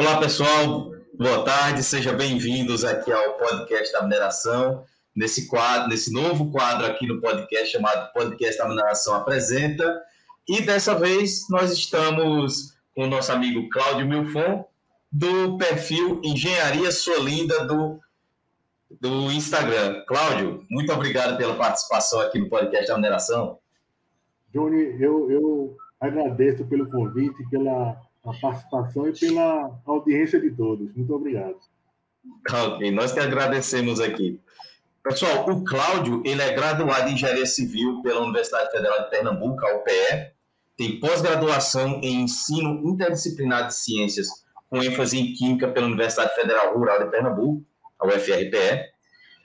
Olá, 0.00 0.20
pessoal. 0.20 0.92
Boa 1.12 1.44
tarde. 1.44 1.82
Sejam 1.82 2.16
bem-vindos 2.16 2.84
aqui 2.84 3.10
ao 3.10 3.36
podcast 3.36 3.92
da 3.92 4.04
mineração. 4.04 4.84
Nesse 5.12 5.48
quadro, 5.48 5.88
nesse 5.88 6.12
novo 6.12 6.52
quadro 6.52 6.86
aqui 6.86 7.04
no 7.04 7.20
podcast 7.20 7.72
chamado 7.72 8.12
Podcast 8.12 8.58
da 8.58 8.68
Mineração 8.68 9.16
apresenta. 9.16 10.00
E 10.48 10.62
dessa 10.62 10.94
vez 10.94 11.48
nós 11.50 11.72
estamos 11.72 12.76
com 12.94 13.06
o 13.06 13.06
nosso 13.08 13.32
amigo 13.32 13.68
Cláudio 13.70 14.06
Milfon 14.06 14.64
do 15.10 15.58
perfil 15.58 16.20
Engenharia 16.22 16.92
Solinda 16.92 17.66
do 17.66 17.98
do 19.00 19.32
Instagram. 19.32 20.04
Cláudio, 20.06 20.64
muito 20.70 20.92
obrigado 20.92 21.36
pela 21.36 21.56
participação 21.56 22.20
aqui 22.20 22.38
no 22.38 22.48
podcast 22.48 22.86
da 22.86 22.94
mineração. 22.94 23.58
Johnny, 24.54 24.96
eu, 25.02 25.28
eu 25.28 25.76
agradeço 26.00 26.64
pelo 26.66 26.88
convite, 26.88 27.44
pela 27.50 28.00
participação 28.34 29.08
e 29.08 29.12
pela 29.12 29.80
audiência 29.86 30.40
de 30.40 30.50
todos. 30.50 30.94
Muito 30.94 31.14
obrigado. 31.14 31.56
Ok, 32.50 32.90
nós 32.90 33.12
que 33.12 33.20
agradecemos 33.20 34.00
aqui. 34.00 34.40
Pessoal, 35.02 35.48
o 35.48 35.64
Cláudio, 35.64 36.22
ele 36.24 36.42
é 36.42 36.52
graduado 36.52 37.08
em 37.08 37.14
Engenharia 37.14 37.46
Civil 37.46 38.02
pela 38.02 38.20
Universidade 38.20 38.70
Federal 38.70 39.04
de 39.04 39.10
Pernambuco, 39.10 39.64
a 39.64 39.76
UPE, 39.76 40.32
tem 40.76 41.00
pós-graduação 41.00 42.00
em 42.02 42.22
Ensino 42.22 42.88
Interdisciplinar 42.88 43.68
de 43.68 43.74
Ciências, 43.74 44.28
com 44.68 44.82
ênfase 44.82 45.18
em 45.18 45.32
Química 45.32 45.68
pela 45.68 45.86
Universidade 45.86 46.34
Federal 46.34 46.76
Rural 46.76 47.04
de 47.04 47.10
Pernambuco, 47.10 47.64
a 47.98 48.06
UFRPE, 48.06 48.92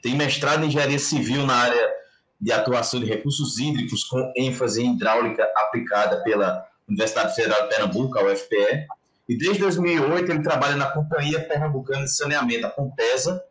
tem 0.02 0.16
mestrado 0.16 0.64
em 0.64 0.68
Engenharia 0.68 1.00
Civil 1.00 1.46
na 1.46 1.56
área 1.56 1.94
de 2.40 2.52
atuação 2.52 3.00
de 3.00 3.06
recursos 3.06 3.58
hídricos, 3.58 4.04
com 4.04 4.34
ênfase 4.36 4.84
em 4.84 4.94
hidráulica 4.94 5.50
aplicada 5.56 6.22
pela 6.24 6.68
Universidade 6.94 7.36
Federal 7.36 7.64
de 7.64 7.70
Pernambuco, 7.70 8.18
a 8.18 8.32
UFPE, 8.32 8.88
e 9.28 9.38
desde 9.38 9.60
2008 9.60 10.32
ele 10.32 10.44
trabalha 10.44 10.76
na 10.76 10.88
Companhia 10.88 11.40
Pernambucana 11.40 12.04
de 12.04 12.16
Saneamento, 12.16 12.68
a 12.68 12.70
Compesa, 12.70 13.44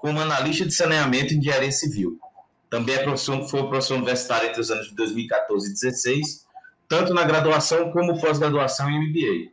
como 0.00 0.20
analista 0.20 0.64
de 0.64 0.72
saneamento 0.72 1.32
e 1.32 1.36
engenharia 1.36 1.70
civil. 1.70 2.18
Também 2.68 2.94
é 2.94 3.02
professor, 3.02 3.48
foi 3.48 3.66
professor 3.68 3.96
universitário 3.96 4.48
entre 4.48 4.60
os 4.60 4.70
anos 4.70 4.88
de 4.88 4.94
2014 4.94 5.66
e 5.66 5.70
2016, 5.70 6.46
tanto 6.88 7.14
na 7.14 7.24
graduação 7.24 7.90
como 7.92 8.20
pós-graduação 8.20 8.88
em 8.90 9.08
MBA. 9.08 9.50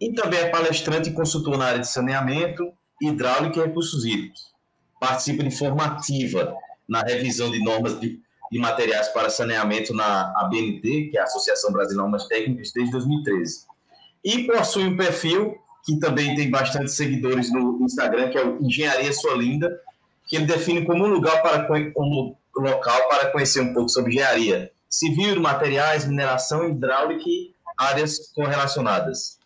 E 0.00 0.12
também 0.14 0.40
é 0.40 0.48
palestrante 0.48 1.10
e 1.10 1.12
consultor 1.12 1.56
na 1.58 1.66
área 1.66 1.80
de 1.80 1.88
saneamento, 1.88 2.72
hidráulica 3.00 3.60
e 3.60 3.66
recursos 3.66 4.04
hídricos. 4.04 4.50
Participa 4.98 5.42
de 5.42 5.50
formativa 5.50 6.54
na 6.88 7.02
revisão 7.02 7.50
de 7.50 7.62
normas 7.62 8.00
de, 8.00 8.20
de 8.50 8.58
materiais 8.58 9.08
para 9.08 9.30
saneamento 9.30 9.94
na 9.94 10.32
ABNT, 10.36 11.08
que 11.10 11.16
é 11.16 11.20
a 11.20 11.24
Associação 11.24 11.72
Brasileira 11.72 11.90
de 11.90 12.10
Normas 12.10 12.26
Técnicas, 12.26 12.72
desde 12.72 12.92
2013. 12.92 13.66
E 14.24 14.44
possui 14.44 14.86
um 14.86 14.96
perfil 14.96 15.56
que 15.84 15.98
também 15.98 16.34
tem 16.34 16.50
bastante 16.50 16.90
seguidores 16.90 17.52
no 17.52 17.78
Instagram, 17.82 18.30
que 18.30 18.38
é 18.38 18.44
o 18.44 18.62
Engenharia 18.62 19.12
Sua 19.12 19.34
Linda, 19.34 19.80
que 20.26 20.36
ele 20.36 20.46
define 20.46 20.84
como 20.84 21.04
um 21.04 21.08
lugar 21.08 21.42
para 21.42 21.66
um 21.96 22.34
local 22.56 23.08
para 23.08 23.30
conhecer 23.30 23.60
um 23.60 23.72
pouco 23.72 23.88
sobre 23.88 24.12
engenharia 24.12 24.70
civil, 24.88 25.40
materiais, 25.40 26.04
mineração, 26.06 26.68
hidráulica 26.68 27.22
e 27.26 27.54
áreas 27.78 28.32
correlacionadas. 28.34 29.38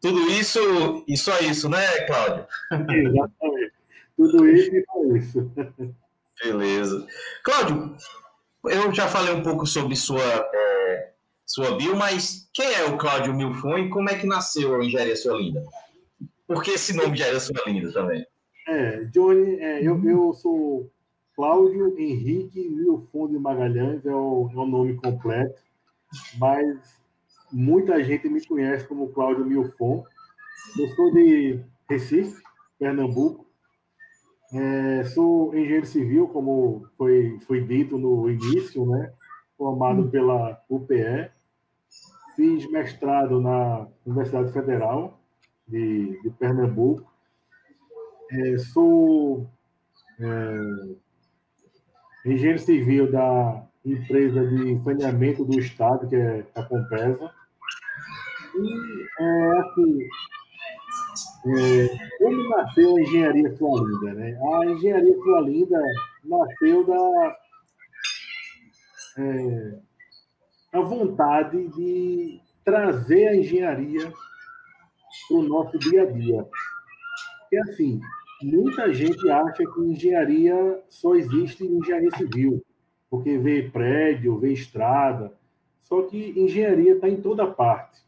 Tudo 0.00 0.30
isso 0.30 1.04
e 1.06 1.16
só 1.16 1.38
isso, 1.40 1.68
né, 1.68 1.86
Cláudio? 2.06 2.46
Exatamente. 2.72 3.72
Tudo 4.16 4.48
isso 4.48 4.74
e 4.74 4.84
só 4.84 5.16
isso. 5.16 5.52
Beleza. 6.42 7.06
Cláudio, 7.44 7.96
eu 8.64 8.92
já 8.92 9.08
falei 9.08 9.34
um 9.34 9.42
pouco 9.42 9.66
sobre 9.66 9.96
sua, 9.96 10.22
é, 10.22 11.12
sua 11.46 11.76
bio, 11.76 11.96
mas 11.96 12.48
quem 12.52 12.72
é 12.72 12.84
o 12.84 12.98
Cláudio 12.98 13.34
Milfon 13.34 13.78
e 13.78 13.90
como 13.90 14.10
é 14.10 14.18
que 14.18 14.26
nasceu 14.26 14.74
a 14.74 14.84
Engenharia 14.84 15.16
Sua 15.16 15.38
Linda? 15.38 15.62
Por 16.46 16.62
que 16.62 16.72
esse 16.72 16.94
nome 16.94 17.12
Engenharia 17.12 17.40
Sua 17.40 17.62
Linda 17.66 17.92
também? 17.92 18.26
É, 18.68 19.04
Johnny, 19.06 19.58
é, 19.60 19.82
eu, 19.82 20.02
eu 20.04 20.32
sou 20.34 20.90
Cláudio 21.34 21.98
Henrique 21.98 22.68
Milfon 22.68 23.28
de 23.28 23.38
Magalhães, 23.38 24.04
é 24.04 24.14
o, 24.14 24.50
é 24.52 24.56
o 24.56 24.66
nome 24.66 24.94
completo, 24.96 25.58
mas 26.38 27.00
muita 27.50 28.02
gente 28.04 28.28
me 28.28 28.44
conhece 28.44 28.86
como 28.86 29.08
Cláudio 29.08 29.44
Milfon. 29.44 30.04
Eu 30.78 30.88
sou 30.94 31.12
de 31.12 31.60
Recife, 31.88 32.42
Pernambuco. 32.78 33.49
É, 34.52 35.04
sou 35.04 35.54
engenheiro 35.54 35.86
civil, 35.86 36.26
como 36.28 36.86
foi, 36.96 37.38
foi 37.46 37.62
dito 37.62 37.96
no 37.96 38.28
início, 38.28 38.84
né? 38.86 39.12
formado 39.60 40.08
pela 40.08 40.58
UPE. 40.70 41.30
Fiz 42.34 42.70
mestrado 42.70 43.38
na 43.40 43.86
Universidade 44.06 44.50
Federal 44.52 45.20
de, 45.68 46.18
de 46.22 46.30
Pernambuco. 46.30 47.12
É, 48.32 48.58
sou 48.58 49.50
é, 50.18 50.60
engenheiro 52.24 52.58
civil 52.58 53.12
da 53.12 53.66
empresa 53.84 54.46
de 54.46 54.82
saneamento 54.82 55.44
do 55.44 55.58
Estado, 55.58 56.08
que 56.08 56.16
é 56.16 56.46
a 56.54 56.62
Compesa. 56.62 57.30
E 58.54 59.06
é, 59.22 59.58
assim, 59.58 59.98
é, 61.46 61.88
como 62.18 62.48
nasceu 62.50 62.96
a 62.96 63.00
engenharia 63.00 63.56
Sua 63.56 63.80
Linda? 63.80 64.14
Né? 64.14 64.38
A 64.42 64.66
engenharia 64.66 65.14
Sua 65.14 65.40
Linda 65.40 65.82
nasceu 66.24 66.84
da 66.84 67.36
é, 69.18 69.78
a 70.72 70.80
vontade 70.80 71.68
de 71.68 72.40
trazer 72.64 73.28
a 73.28 73.36
engenharia 73.36 74.12
para 75.28 75.36
o 75.36 75.42
nosso 75.42 75.78
dia 75.78 76.02
a 76.02 76.06
dia. 76.06 76.46
Porque, 77.40 77.56
assim, 77.56 78.00
muita 78.42 78.92
gente 78.92 79.28
acha 79.28 79.64
que 79.64 79.80
engenharia 79.80 80.82
só 80.88 81.14
existe 81.14 81.64
em 81.64 81.78
engenharia 81.78 82.10
civil, 82.16 82.64
porque 83.08 83.36
vê 83.38 83.68
prédio, 83.68 84.38
vê 84.38 84.52
estrada. 84.52 85.32
Só 85.80 86.02
que 86.02 86.38
engenharia 86.38 86.94
está 86.94 87.08
em 87.08 87.20
toda 87.20 87.46
parte. 87.46 88.00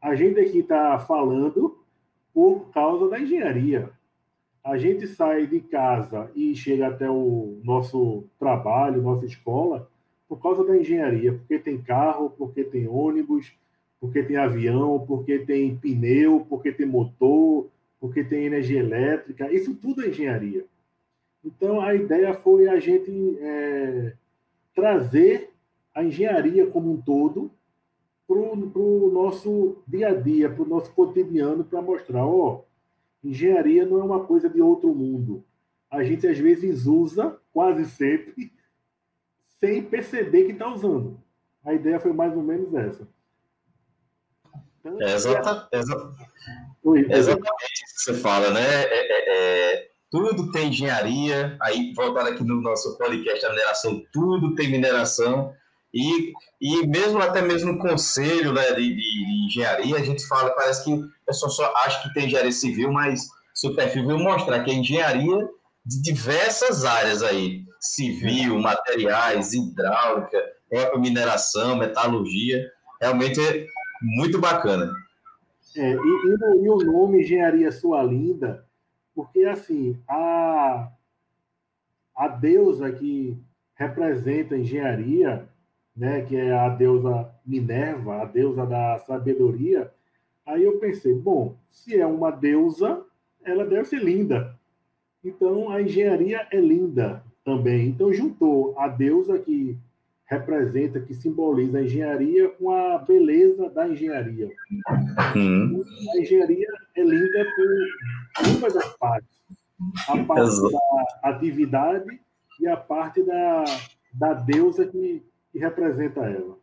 A 0.00 0.14
gente 0.14 0.38
aqui 0.38 0.60
está 0.60 0.98
falando 1.00 1.84
por 2.36 2.70
causa 2.70 3.08
da 3.08 3.18
engenharia. 3.18 3.88
A 4.62 4.76
gente 4.76 5.06
sai 5.06 5.46
de 5.46 5.58
casa 5.58 6.30
e 6.34 6.54
chega 6.54 6.88
até 6.88 7.08
o 7.08 7.58
nosso 7.64 8.24
trabalho, 8.38 9.00
nossa 9.00 9.24
escola, 9.24 9.88
por 10.28 10.42
causa 10.42 10.62
da 10.62 10.76
engenharia, 10.76 11.32
porque 11.32 11.58
tem 11.58 11.80
carro, 11.80 12.28
porque 12.28 12.62
tem 12.62 12.86
ônibus, 12.86 13.54
porque 13.98 14.22
tem 14.22 14.36
avião, 14.36 15.02
porque 15.06 15.38
tem 15.38 15.78
pneu, 15.78 16.44
porque 16.46 16.70
tem 16.70 16.84
motor, 16.84 17.70
porque 17.98 18.22
tem 18.22 18.44
energia 18.44 18.80
elétrica, 18.80 19.50
isso 19.50 19.74
tudo 19.74 20.04
é 20.04 20.08
engenharia. 20.08 20.66
Então, 21.42 21.80
a 21.80 21.94
ideia 21.94 22.34
foi 22.34 22.68
a 22.68 22.78
gente 22.78 23.38
é, 23.40 24.12
trazer 24.74 25.54
a 25.94 26.04
engenharia 26.04 26.66
como 26.66 26.92
um 26.92 27.00
todo 27.00 27.50
para 28.26 28.36
o 28.36 29.10
nosso 29.12 29.82
dia 29.86 30.08
a 30.08 30.14
dia, 30.14 30.50
para 30.50 30.62
o 30.62 30.68
nosso 30.68 30.90
cotidiano, 30.92 31.64
para 31.64 31.80
mostrar, 31.80 32.26
ó, 32.26 32.64
engenharia 33.22 33.86
não 33.86 34.00
é 34.00 34.04
uma 34.04 34.24
coisa 34.24 34.48
de 34.48 34.60
outro 34.60 34.92
mundo. 34.94 35.44
A 35.90 36.02
gente 36.02 36.26
às 36.26 36.38
vezes 36.38 36.86
usa, 36.86 37.38
quase 37.52 37.84
sempre, 37.86 38.52
sem 39.60 39.82
perceber 39.82 40.44
que 40.44 40.52
está 40.52 40.72
usando. 40.72 41.20
A 41.64 41.72
ideia 41.72 42.00
foi 42.00 42.12
mais 42.12 42.36
ou 42.36 42.42
menos 42.42 42.74
essa. 42.74 43.08
Então, 44.80 45.00
é 45.00 45.14
exata, 45.14 45.68
exa, 45.72 46.12
Oi, 46.82 47.04
exatamente 47.10 47.84
isso 47.84 47.94
que 47.96 48.02
você 48.02 48.14
fala, 48.14 48.52
né? 48.52 48.62
É, 48.62 48.94
é, 48.94 49.74
é, 49.74 49.90
tudo 50.08 50.52
tem 50.52 50.68
engenharia, 50.68 51.56
aí 51.60 51.92
voltando 51.94 52.28
aqui 52.28 52.44
no 52.44 52.60
nosso 52.60 52.96
podcast 52.96 53.44
a 53.44 53.50
mineração, 53.50 54.04
tudo 54.12 54.54
tem 54.54 54.70
mineração. 54.70 55.52
E, 55.96 56.34
e 56.60 56.86
mesmo 56.86 57.18
até 57.20 57.40
mesmo 57.40 57.72
no 57.72 57.78
conselho 57.78 58.52
né, 58.52 58.72
de, 58.74 58.94
de, 58.94 59.46
engenharia, 59.46 59.96
a 59.96 60.02
gente 60.02 60.26
fala, 60.28 60.50
parece 60.50 60.84
que 60.84 60.92
o 60.92 61.08
pessoal 61.24 61.50
só 61.50 61.72
acha 61.84 62.02
que 62.02 62.12
tem 62.12 62.26
engenharia 62.26 62.52
civil, 62.52 62.92
mas 62.92 63.26
seu 63.54 63.74
perfil 63.74 64.06
veio 64.06 64.18
mostrar 64.18 64.62
que 64.62 64.70
é 64.70 64.74
engenharia 64.74 65.48
de 65.86 66.02
diversas 66.02 66.84
áreas 66.84 67.22
aí, 67.22 67.64
civil, 67.80 68.58
materiais, 68.58 69.54
hidráulica, 69.54 70.38
própria 70.68 71.00
mineração, 71.00 71.78
metalurgia, 71.78 72.62
realmente 73.00 73.40
é 73.40 73.66
muito 74.02 74.38
bacana. 74.38 74.92
É, 75.74 75.92
e, 75.92 75.94
e, 75.94 76.64
e, 76.64 76.68
o 76.68 76.76
nome 76.76 77.22
Engenharia 77.22 77.72
Sua 77.72 78.02
Linda, 78.02 78.66
porque 79.14 79.44
assim, 79.44 79.98
a, 80.06 80.90
a 82.14 82.28
deusa 82.28 82.92
que 82.92 83.38
representa 83.74 84.54
a 84.54 84.58
engenharia, 84.58 85.48
né, 85.96 86.22
que 86.22 86.36
é 86.36 86.52
a 86.52 86.68
deusa 86.68 87.30
Minerva, 87.44 88.22
a 88.22 88.24
deusa 88.24 88.66
da 88.66 88.98
sabedoria. 88.98 89.90
Aí 90.44 90.62
eu 90.62 90.78
pensei, 90.78 91.14
bom, 91.14 91.56
se 91.70 91.98
é 91.98 92.06
uma 92.06 92.30
deusa, 92.30 93.02
ela 93.44 93.64
deve 93.64 93.86
ser 93.86 94.02
linda. 94.02 94.54
Então 95.24 95.70
a 95.70 95.80
engenharia 95.80 96.46
é 96.52 96.60
linda 96.60 97.22
também. 97.44 97.88
Então 97.88 98.12
juntou 98.12 98.78
a 98.78 98.88
deusa 98.88 99.38
que 99.38 99.76
representa, 100.26 101.00
que 101.00 101.14
simboliza 101.14 101.78
a 101.78 101.82
engenharia 101.82 102.48
com 102.50 102.70
a 102.70 102.98
beleza 102.98 103.70
da 103.70 103.88
engenharia. 103.88 104.50
Hum. 105.36 105.82
A 106.14 106.20
engenharia 106.20 106.68
é 106.96 107.02
linda 107.02 107.46
por 107.54 108.56
uma 108.56 108.70
das 108.70 108.96
partes. 108.96 109.36
A 110.08 110.24
parte 110.24 110.48
Exato. 110.48 110.72
da 110.72 111.30
atividade 111.30 112.20
e 112.60 112.66
a 112.66 112.76
parte 112.76 113.22
da, 113.22 113.64
da 114.12 114.32
deusa 114.32 114.86
que, 114.86 115.22
que 115.56 115.58
representa 115.58 116.20
ela. 116.20 116.58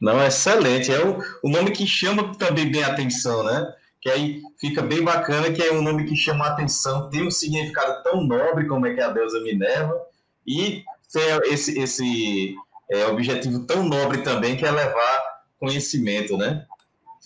Não, 0.00 0.24
excelente. 0.24 0.92
É 0.92 1.04
o, 1.04 1.18
o 1.42 1.50
nome 1.50 1.72
que 1.72 1.86
chama 1.86 2.36
também 2.36 2.70
bem 2.70 2.84
a 2.84 2.88
atenção, 2.88 3.42
né? 3.42 3.74
Que 4.00 4.10
aí 4.10 4.42
fica 4.60 4.80
bem 4.82 5.02
bacana, 5.02 5.52
que 5.52 5.62
é 5.62 5.72
um 5.72 5.82
nome 5.82 6.04
que 6.04 6.14
chama 6.14 6.44
a 6.44 6.50
atenção, 6.50 7.08
tem 7.08 7.26
um 7.26 7.30
significado 7.30 8.02
tão 8.02 8.22
nobre 8.22 8.66
como 8.68 8.86
é 8.86 8.94
que 8.94 9.00
é 9.00 9.04
a 9.04 9.10
deusa 9.10 9.40
Minerva, 9.40 9.98
e 10.46 10.84
tem 11.10 11.22
esse, 11.52 11.78
esse 11.78 12.54
é, 12.90 13.06
objetivo 13.06 13.66
tão 13.66 13.82
nobre 13.88 14.22
também, 14.22 14.56
que 14.56 14.64
é 14.64 14.70
levar 14.70 15.22
conhecimento, 15.58 16.36
né? 16.36 16.66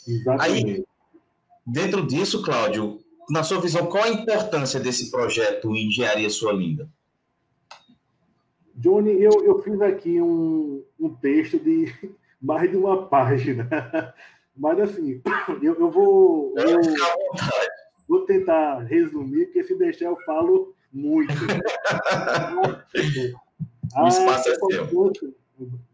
Exatamente. 0.07 0.71
Aí, 0.71 0.85
dentro 1.67 2.07
disso, 2.07 2.43
Cláudio, 2.43 3.01
na 3.29 3.43
sua 3.43 3.61
visão, 3.61 3.87
qual 3.87 4.05
a 4.05 4.09
importância 4.09 4.79
desse 4.79 5.11
projeto 5.11 5.75
Engenharia 5.75 6.31
Sua 6.31 6.53
Linda? 6.53 6.89
Johnny, 8.79 9.21
eu, 9.21 9.45
eu 9.45 9.61
fiz 9.61 9.81
aqui 9.81 10.23
um, 10.23 10.85
um 11.01 11.13
texto 11.13 11.59
de 11.59 11.93
mais 12.41 12.71
de 12.71 12.77
uma 12.77 13.09
página. 13.09 13.69
Mas, 14.57 14.79
assim, 14.81 15.21
eu, 15.61 15.75
eu 15.75 15.91
vou. 15.91 16.55
Eu, 16.57 16.81
vou 18.09 18.25
tentar 18.25 18.79
resumir, 18.85 19.47
porque 19.47 19.65
se 19.65 19.77
deixar 19.77 20.07
eu 20.07 20.17
falo 20.25 20.75
muito. 20.93 21.33
o 23.97 24.07
espaço 24.07 24.49
é 24.49 24.55
seu. 24.55 24.89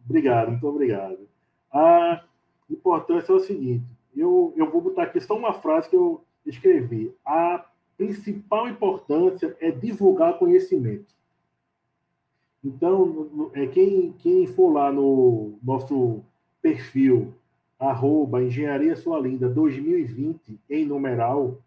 Obrigado, 0.04 0.50
muito 0.50 0.68
obrigado. 0.68 1.26
A 1.72 2.22
importância 2.70 3.32
é 3.32 3.34
o 3.34 3.40
seguinte: 3.40 3.84
eu, 4.14 4.52
eu 4.56 4.70
vou 4.70 4.82
botar 4.82 5.04
aqui 5.04 5.20
só 5.20 5.36
uma 5.36 5.54
frase 5.54 5.88
que 5.88 5.96
eu 5.96 6.22
escrevi. 6.44 7.14
A 7.24 7.64
principal 7.96 8.68
importância 8.68 9.56
é 9.58 9.70
divulgar 9.70 10.38
conhecimento. 10.38 11.14
Então, 12.64 13.50
é, 13.52 13.66
quem, 13.66 14.12
quem 14.18 14.46
for 14.46 14.70
lá 14.70 14.90
no 14.90 15.58
nosso 15.62 16.22
perfil, 16.62 17.34
arroba 17.78 18.42
Engenharia 18.42 18.96
Sua 18.96 19.20
Linda 19.20 19.48
2020, 19.48 20.58
em 20.70 20.86
numeral, 20.86 21.58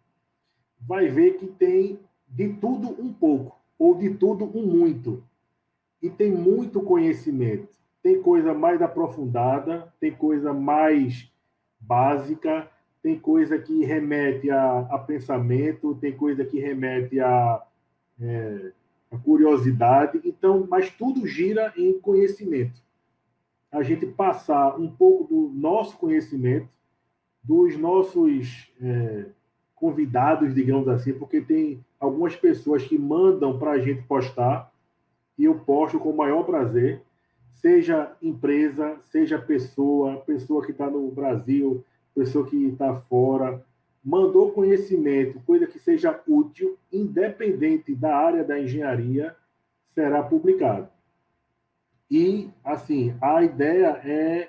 vai 0.80 1.08
ver 1.08 1.36
que 1.36 1.46
tem 1.46 2.00
de 2.28 2.48
tudo 2.54 2.88
um 3.00 3.12
pouco, 3.12 3.56
ou 3.78 3.94
de 3.94 4.10
tudo 4.14 4.44
um 4.44 4.66
muito. 4.66 5.22
E 6.02 6.10
tem 6.10 6.32
muito 6.32 6.80
conhecimento. 6.80 7.68
Tem 8.02 8.20
coisa 8.20 8.52
mais 8.52 8.82
aprofundada, 8.82 9.92
tem 10.00 10.10
coisa 10.12 10.52
mais 10.52 11.30
básica, 11.78 12.68
tem 13.02 13.18
coisa 13.18 13.58
que 13.58 13.84
remete 13.84 14.50
a, 14.50 14.80
a 14.90 14.98
pensamento, 14.98 15.94
tem 16.00 16.12
coisa 16.12 16.44
que 16.44 16.58
remete 16.58 17.20
a, 17.20 17.62
é, 18.20 18.72
a 19.10 19.16
curiosidade. 19.16 20.20
Então, 20.24 20.66
mas 20.68 20.90
tudo 20.90 21.26
gira 21.26 21.72
em 21.76 21.98
conhecimento. 21.98 22.80
A 23.70 23.82
gente 23.82 24.06
passar 24.06 24.78
um 24.78 24.90
pouco 24.90 25.24
do 25.24 25.52
nosso 25.54 25.96
conhecimento, 25.96 26.68
dos 27.42 27.76
nossos 27.78 28.70
é, 28.80 29.26
convidados, 29.74 30.54
digamos 30.54 30.88
assim, 30.88 31.12
porque 31.12 31.40
tem 31.40 31.84
algumas 32.00 32.34
pessoas 32.34 32.84
que 32.84 32.98
mandam 32.98 33.58
para 33.58 33.72
a 33.72 33.78
gente 33.78 34.02
postar 34.02 34.72
e 35.36 35.44
eu 35.44 35.54
posto 35.60 35.98
com 35.98 36.10
o 36.10 36.16
maior 36.16 36.44
prazer, 36.44 37.02
seja 37.52 38.12
empresa, 38.20 38.98
seja 39.02 39.38
pessoa, 39.38 40.16
pessoa 40.18 40.64
que 40.64 40.72
está 40.72 40.90
no 40.90 41.10
Brasil, 41.10 41.84
pessoa 42.14 42.46
que 42.46 42.56
está 42.66 42.94
fora, 42.94 43.64
mandou 44.08 44.52
conhecimento, 44.52 45.38
coisa 45.44 45.66
que 45.66 45.78
seja 45.78 46.18
útil, 46.26 46.78
independente 46.90 47.94
da 47.94 48.16
área 48.16 48.42
da 48.42 48.58
engenharia, 48.58 49.36
será 49.90 50.22
publicado. 50.22 50.88
E, 52.10 52.48
assim, 52.64 53.14
a 53.20 53.42
ideia 53.42 54.00
é 54.02 54.48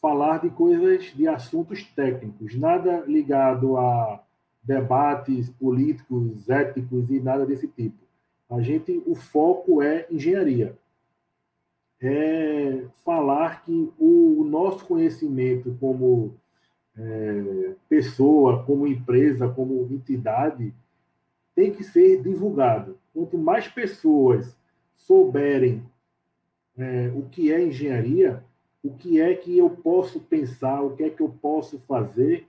falar 0.00 0.40
de 0.40 0.48
coisas, 0.48 1.12
de 1.14 1.28
assuntos 1.28 1.84
técnicos, 1.84 2.54
nada 2.54 3.04
ligado 3.06 3.76
a 3.76 4.24
debates 4.62 5.50
políticos, 5.50 6.48
éticos 6.48 7.10
e 7.10 7.20
nada 7.20 7.44
desse 7.44 7.68
tipo. 7.68 7.98
A 8.48 8.62
gente, 8.62 9.02
o 9.04 9.14
foco 9.14 9.82
é 9.82 10.06
engenharia. 10.10 10.74
É 12.00 12.82
falar 13.04 13.62
que 13.62 13.92
o, 13.98 14.42
nosso 14.44 14.86
conhecimento 14.86 15.76
como 15.78 16.34
é, 16.98 17.74
pessoa, 17.88 18.62
como 18.64 18.86
empresa, 18.86 19.48
como 19.48 19.86
entidade, 19.90 20.74
tem 21.54 21.72
que 21.72 21.84
ser 21.84 22.22
divulgado. 22.22 22.98
Quanto 23.12 23.38
mais 23.38 23.68
pessoas 23.68 24.56
souberem 24.94 25.84
é, 26.76 27.10
o 27.14 27.22
que 27.22 27.52
é 27.52 27.62
engenharia, 27.62 28.42
o 28.82 28.90
que 28.90 29.20
é 29.20 29.34
que 29.34 29.56
eu 29.56 29.70
posso 29.70 30.20
pensar, 30.20 30.82
o 30.82 30.94
que 30.96 31.04
é 31.04 31.10
que 31.10 31.22
eu 31.22 31.28
posso 31.28 31.78
fazer, 31.80 32.46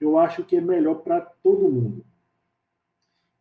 eu 0.00 0.18
acho 0.18 0.44
que 0.44 0.56
é 0.56 0.60
melhor 0.60 0.96
para 0.96 1.20
todo 1.20 1.70
mundo. 1.70 2.04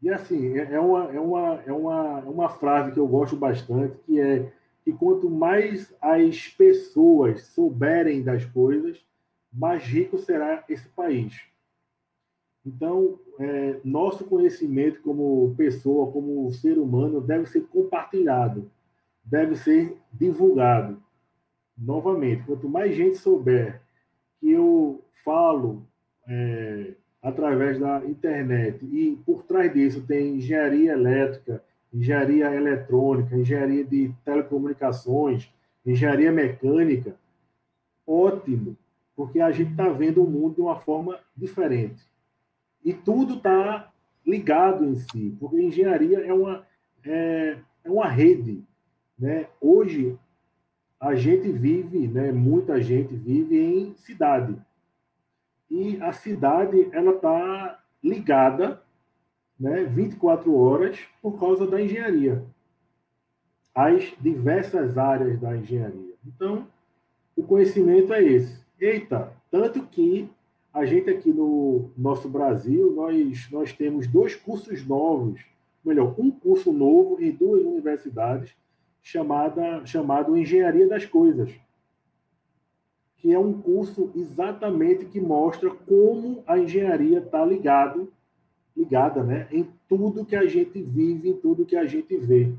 E 0.02 0.10
assim, 0.10 0.58
é, 0.58 0.74
é 0.74 0.80
uma, 0.80 1.12
é, 1.12 1.20
uma, 1.20 1.64
é, 1.66 1.74
uma, 1.74 2.20
é 2.20 2.30
uma 2.30 2.50
frase 2.50 2.92
que 2.92 3.00
eu 3.00 3.08
gosto 3.08 3.36
bastante, 3.36 3.98
que 4.06 4.20
é 4.20 4.52
que 4.84 4.94
quanto 4.94 5.28
mais 5.28 5.96
as 6.00 6.48
pessoas 6.48 7.48
souberem 7.48 8.22
das 8.22 8.46
coisas, 8.46 9.04
mais 9.56 9.84
rico 9.84 10.18
será 10.18 10.64
esse 10.68 10.88
país. 10.90 11.42
Então, 12.66 13.20
é, 13.40 13.80
nosso 13.84 14.26
conhecimento 14.26 15.02
como 15.02 15.54
pessoa, 15.56 16.12
como 16.12 16.52
ser 16.52 16.78
humano, 16.78 17.22
deve 17.22 17.46
ser 17.46 17.62
compartilhado, 17.68 18.70
deve 19.24 19.56
ser 19.56 19.98
divulgado. 20.12 21.02
Novamente, 21.78 22.44
quanto 22.44 22.68
mais 22.68 22.96
gente 22.96 23.18
souber 23.18 23.82
que 24.40 24.52
eu 24.52 25.04
falo 25.24 25.86
é, 26.28 26.94
através 27.22 27.80
da 27.80 28.04
internet 28.06 28.84
e 28.86 29.16
por 29.26 29.44
trás 29.44 29.72
disso 29.72 30.02
tem 30.06 30.38
engenharia 30.38 30.94
elétrica, 30.94 31.64
engenharia 31.94 32.54
eletrônica, 32.54 33.36
engenharia 33.36 33.84
de 33.84 34.12
telecomunicações, 34.24 35.52
engenharia 35.86 36.32
mecânica, 36.32 37.16
ótimo, 38.08 38.76
porque 39.16 39.40
a 39.40 39.52
gente 39.52 39.72
está 39.72 39.90
vendo 39.90 40.24
o 40.24 40.30
mundo 40.30 40.56
de 40.56 40.62
uma 40.62 40.76
forma 40.76 41.20
diferente. 41.36 42.04
E 42.84 42.94
tudo 42.94 43.36
está 43.36 43.92
ligado 44.26 44.84
em 44.86 44.96
si, 44.96 45.36
porque 45.40 45.62
engenharia 45.62 46.20
é 46.20 46.34
uma, 46.34 46.66
é, 47.04 47.58
é 47.84 47.90
uma 47.90 48.08
rede. 48.08 48.64
Né? 49.18 49.48
Hoje, 49.62 50.18
a 51.00 51.16
gente 51.16 51.52
vive, 51.52 52.08
né, 52.08 52.32
muita 52.32 52.82
gente 52.82 53.16
vive 53.16 53.58
em 53.58 53.96
cidade 53.96 54.56
e 55.70 56.02
a 56.02 56.12
cidade 56.12 56.90
ela 56.92 57.12
está 57.12 57.84
ligada 58.04 58.82
né, 59.60 59.84
24 59.84 60.54
horas 60.54 61.00
por 61.22 61.40
causa 61.40 61.66
da 61.66 61.82
engenharia, 61.82 62.44
as 63.74 64.14
diversas 64.20 64.98
áreas 64.98 65.40
da 65.40 65.56
engenharia. 65.56 66.14
Então, 66.26 66.68
o 67.36 67.44
conhecimento 67.44 68.14
é 68.14 68.24
esse. 68.24 68.65
Eita, 68.80 69.32
tanto 69.50 69.86
que 69.88 70.30
a 70.74 70.86
gente 70.86 71.10
aqui 71.10 71.32
no 71.32 71.92
nosso 71.98 72.28
Brasil, 72.28 72.92
nós, 72.92 73.50
nós 73.52 73.72
temos 73.74 74.08
dois 74.08 74.36
cursos 74.36 74.86
novos, 74.86 75.42
melhor, 75.84 76.14
um 76.18 76.30
curso 76.30 76.74
novo 76.74 77.22
em 77.22 77.32
duas 77.32 77.64
universidades, 77.64 78.56
chamada, 79.02 79.86
chamado 79.86 80.36
Engenharia 80.36 80.88
das 80.88 81.06
Coisas 81.06 81.54
que 83.26 83.34
é 83.34 83.40
um 83.40 83.60
curso 83.60 84.12
exatamente 84.16 85.06
que 85.06 85.20
mostra 85.20 85.72
como 85.72 86.44
a 86.46 86.60
engenharia 86.60 87.18
está 87.18 87.44
ligado, 87.44 88.14
ligada, 88.78 89.24
né, 89.24 89.48
em 89.52 89.68
tudo 89.90 90.24
que 90.24 90.36
a 90.36 90.46
gente 90.46 90.80
vive, 90.80 91.30
em 91.30 91.34
tudo 91.34 91.66
que 91.66 91.76
a 91.76 91.88
gente 91.88 92.16
vê. 92.18 92.54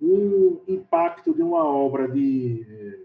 O 0.00 0.62
impacto 0.66 1.34
de 1.34 1.42
uma 1.42 1.62
obra 1.62 2.08
de, 2.08 3.04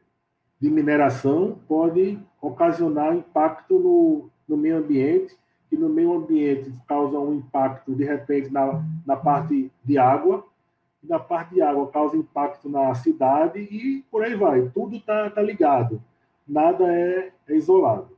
de 0.63 0.69
mineração 0.69 1.59
pode 1.67 2.17
ocasionar 2.41 3.13
impacto 3.13 3.77
no, 3.77 4.29
no 4.47 4.55
meio 4.55 4.77
ambiente, 4.77 5.35
e 5.69 5.75
no 5.75 5.89
meio 5.89 6.13
ambiente 6.13 6.71
causa 6.87 7.19
um 7.19 7.33
impacto, 7.33 7.93
de 7.93 8.05
repente, 8.05 8.49
na, 8.49 8.81
na 9.05 9.17
parte 9.17 9.69
de 9.83 9.97
água, 9.97 10.45
e 11.03 11.07
na 11.07 11.19
parte 11.19 11.55
de 11.55 11.61
água 11.61 11.91
causa 11.91 12.15
impacto 12.15 12.69
na 12.69 12.95
cidade, 12.95 13.59
e 13.59 14.05
por 14.09 14.23
aí 14.23 14.35
vai. 14.35 14.69
Tudo 14.73 14.95
está 14.95 15.29
tá 15.29 15.41
ligado 15.41 16.01
nada 16.47 16.85
é, 16.85 17.33
é 17.49 17.55
isolado. 17.57 18.17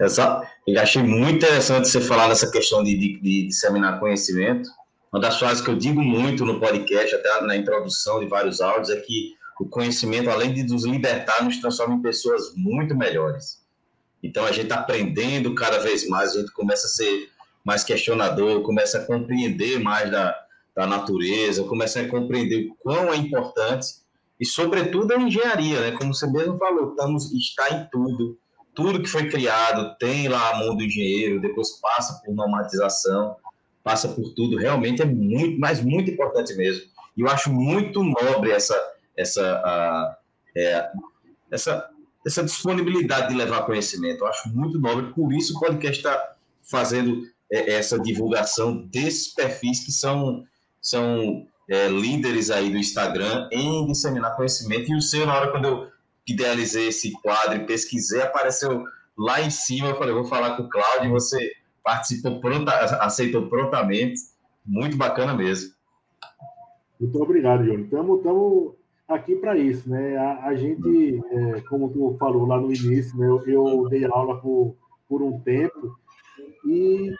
Exato. 0.00 0.44
Eu 0.66 0.80
achei 0.80 1.04
muito 1.04 1.36
interessante 1.36 1.86
você 1.86 2.00
falar 2.00 2.28
dessa 2.28 2.50
questão 2.50 2.82
de, 2.82 2.96
de, 2.96 3.46
disseminar 3.46 4.00
conhecimento, 4.00 4.68
Uma 5.12 5.20
das 5.20 5.38
frases 5.38 5.62
que 5.62 5.70
eu 5.70 5.76
digo 5.76 6.02
muito 6.02 6.44
no 6.44 6.58
podcast, 6.58 7.14
até 7.14 7.40
na 7.42 7.56
introdução 7.56 8.18
de 8.18 8.26
vários 8.26 8.60
áudios, 8.60 8.90
é 8.90 9.00
que 9.00 9.36
o 9.60 9.68
conhecimento, 9.68 10.30
além 10.30 10.52
de 10.52 10.62
nos 10.62 10.84
libertar, 10.84 11.42
nos 11.42 11.58
transforma 11.58 11.94
em 11.94 12.02
pessoas 12.02 12.54
muito 12.54 12.94
melhores. 12.96 13.64
Então, 14.22 14.44
a 14.44 14.52
gente 14.52 14.64
está 14.64 14.76
aprendendo 14.76 15.54
cada 15.54 15.78
vez 15.78 16.08
mais, 16.08 16.34
a 16.34 16.40
gente 16.40 16.52
começa 16.52 16.86
a 16.86 16.90
ser 16.90 17.30
mais 17.64 17.82
questionador, 17.82 18.62
começa 18.62 18.98
a 18.98 19.04
compreender 19.04 19.80
mais 19.80 20.10
da, 20.10 20.36
da 20.74 20.86
natureza, 20.86 21.64
começa 21.64 22.00
a 22.00 22.08
compreender 22.08 22.68
o 22.68 22.74
quão 22.76 23.12
é 23.12 23.16
importante, 23.16 24.06
e, 24.38 24.44
sobretudo, 24.44 25.12
a 25.12 25.16
engenharia, 25.16 25.80
né? 25.80 25.92
como 25.92 26.12
você 26.12 26.26
mesmo 26.26 26.58
falou, 26.58 26.90
estamos, 26.90 27.32
está 27.32 27.70
em 27.70 27.88
tudo, 27.90 28.38
tudo 28.74 29.02
que 29.02 29.08
foi 29.08 29.30
criado 29.30 29.96
tem 29.98 30.28
lá 30.28 30.50
a 30.50 30.58
mão 30.58 30.76
do 30.76 30.84
engenheiro, 30.84 31.40
depois 31.40 31.80
passa 31.80 32.20
por 32.22 32.34
normatização, 32.34 33.36
passa 33.82 34.08
por 34.08 34.34
tudo, 34.34 34.58
realmente 34.58 35.00
é 35.00 35.06
muito, 35.06 35.58
mas 35.58 35.82
muito 35.82 36.10
importante 36.10 36.54
mesmo. 36.54 36.84
E 37.16 37.22
eu 37.22 37.28
acho 37.28 37.50
muito 37.50 38.04
nobre 38.04 38.50
essa, 38.50 38.78
essa, 39.16 40.18
é, 40.56 40.90
essa, 41.50 41.90
essa 42.26 42.44
disponibilidade 42.44 43.28
de 43.28 43.34
levar 43.34 43.66
conhecimento. 43.66 44.20
Eu 44.20 44.28
acho 44.28 44.48
muito 44.54 44.78
nobre, 44.78 45.12
por 45.12 45.32
isso 45.32 45.56
o 45.56 45.60
podcast 45.60 45.98
está 45.98 46.34
fazendo 46.62 47.22
é, 47.50 47.74
essa 47.74 47.98
divulgação 47.98 48.86
desses 48.86 49.34
perfis 49.34 49.84
que 49.84 49.92
são, 49.92 50.44
são 50.80 51.46
é, 51.68 51.88
líderes 51.88 52.50
aí 52.50 52.70
do 52.70 52.76
Instagram 52.76 53.48
em 53.52 53.86
disseminar 53.86 54.36
conhecimento. 54.36 54.90
E 54.90 54.96
o 54.96 55.00
seu, 55.00 55.26
na 55.26 55.34
hora 55.34 55.50
quando 55.50 55.66
eu 55.66 55.88
idealizei 56.26 56.88
esse 56.88 57.12
quadro 57.22 57.56
e 57.56 57.66
pesquisei, 57.66 58.22
apareceu 58.22 58.84
lá 59.16 59.40
em 59.40 59.50
cima. 59.50 59.88
Eu 59.88 59.96
falei, 59.96 60.14
vou 60.14 60.24
falar 60.24 60.56
com 60.56 60.64
o 60.64 60.68
Cláudio, 60.68 61.10
você 61.10 61.52
participou 61.82 62.40
pronta, 62.40 62.72
aceitou 63.00 63.48
prontamente. 63.48 64.20
Muito 64.64 64.96
bacana 64.96 65.32
mesmo. 65.32 65.72
Muito 67.00 67.22
obrigado, 67.22 67.64
Johnny. 67.64 67.84
Estamos 67.84 68.20
aqui 69.08 69.36
para 69.36 69.56
isso, 69.56 69.88
né? 69.88 70.16
A, 70.16 70.46
a 70.46 70.54
gente, 70.54 71.22
é, 71.30 71.60
como 71.62 71.88
tu 71.88 72.16
falou 72.18 72.46
lá 72.46 72.58
no 72.58 72.72
início, 72.72 73.16
né? 73.18 73.26
eu, 73.26 73.46
eu 73.46 73.88
dei 73.88 74.04
aula 74.04 74.40
por, 74.40 74.74
por 75.08 75.22
um 75.22 75.38
tempo 75.40 75.96
e, 76.64 77.14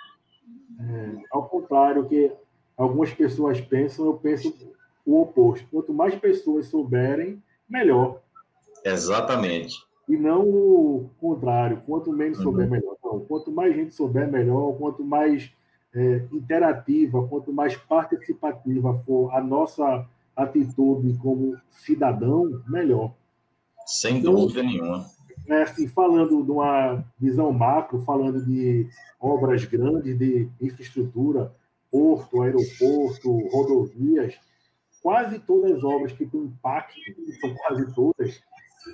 é, 0.81 1.23
ao 1.31 1.49
contrário 1.49 2.09
que 2.09 2.33
algumas 2.77 3.13
pessoas 3.13 3.61
pensam, 3.61 4.07
eu 4.07 4.15
penso 4.15 4.55
o 5.05 5.23
oposto. 5.23 5.67
Quanto 5.71 5.95
mais 5.95 6.15
pessoas 6.17 6.67
souberem, 6.67 7.43
melhor. 7.69 8.21
Exatamente. 8.85 9.77
E 10.09 10.17
não 10.17 10.43
o 10.43 11.11
contrário, 11.21 11.83
quanto 11.87 12.13
menos 12.13 12.39
souber, 12.39 12.67
uhum. 12.67 12.73
melhor. 12.73 12.97
Não, 13.05 13.21
quanto 13.21 13.51
mais 13.51 13.75
gente 13.75 13.95
souber, 13.95 14.31
melhor. 14.31 14.77
Quanto 14.77 15.05
mais 15.05 15.53
é, 15.95 16.23
interativa, 16.33 17.27
quanto 17.27 17.53
mais 17.53 17.77
participativa 17.77 19.01
for 19.07 19.35
a 19.35 19.41
nossa 19.41 20.07
atitude 20.37 21.17
como 21.19 21.57
cidadão, 21.71 22.63
melhor. 22.69 23.15
Sem 23.87 24.19
então, 24.19 24.35
dúvida 24.35 24.63
nenhuma. 24.63 25.07
É, 25.49 25.63
assim, 25.63 25.87
falando 25.89 26.45
de 26.45 26.51
uma 26.51 27.05
visão 27.19 27.53
macro, 27.53 28.01
falando 28.03 28.45
de 28.45 28.89
obras 29.21 29.65
grandes 29.65 30.19
de 30.19 30.49
infraestrutura, 30.61 31.55
porto, 31.91 32.43
aeroporto, 32.43 33.49
rodovias, 33.49 34.35
quase 35.03 35.39
todas 35.39 35.73
as 35.73 35.85
obras 35.85 36.13
que 36.13 36.27
têm 36.27 36.41
impacto, 36.41 36.95
são 37.41 37.55
quase 37.55 37.95
todas, 37.95 38.43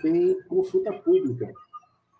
têm 0.03 0.41
consulta 0.43 0.93
pública, 0.93 1.51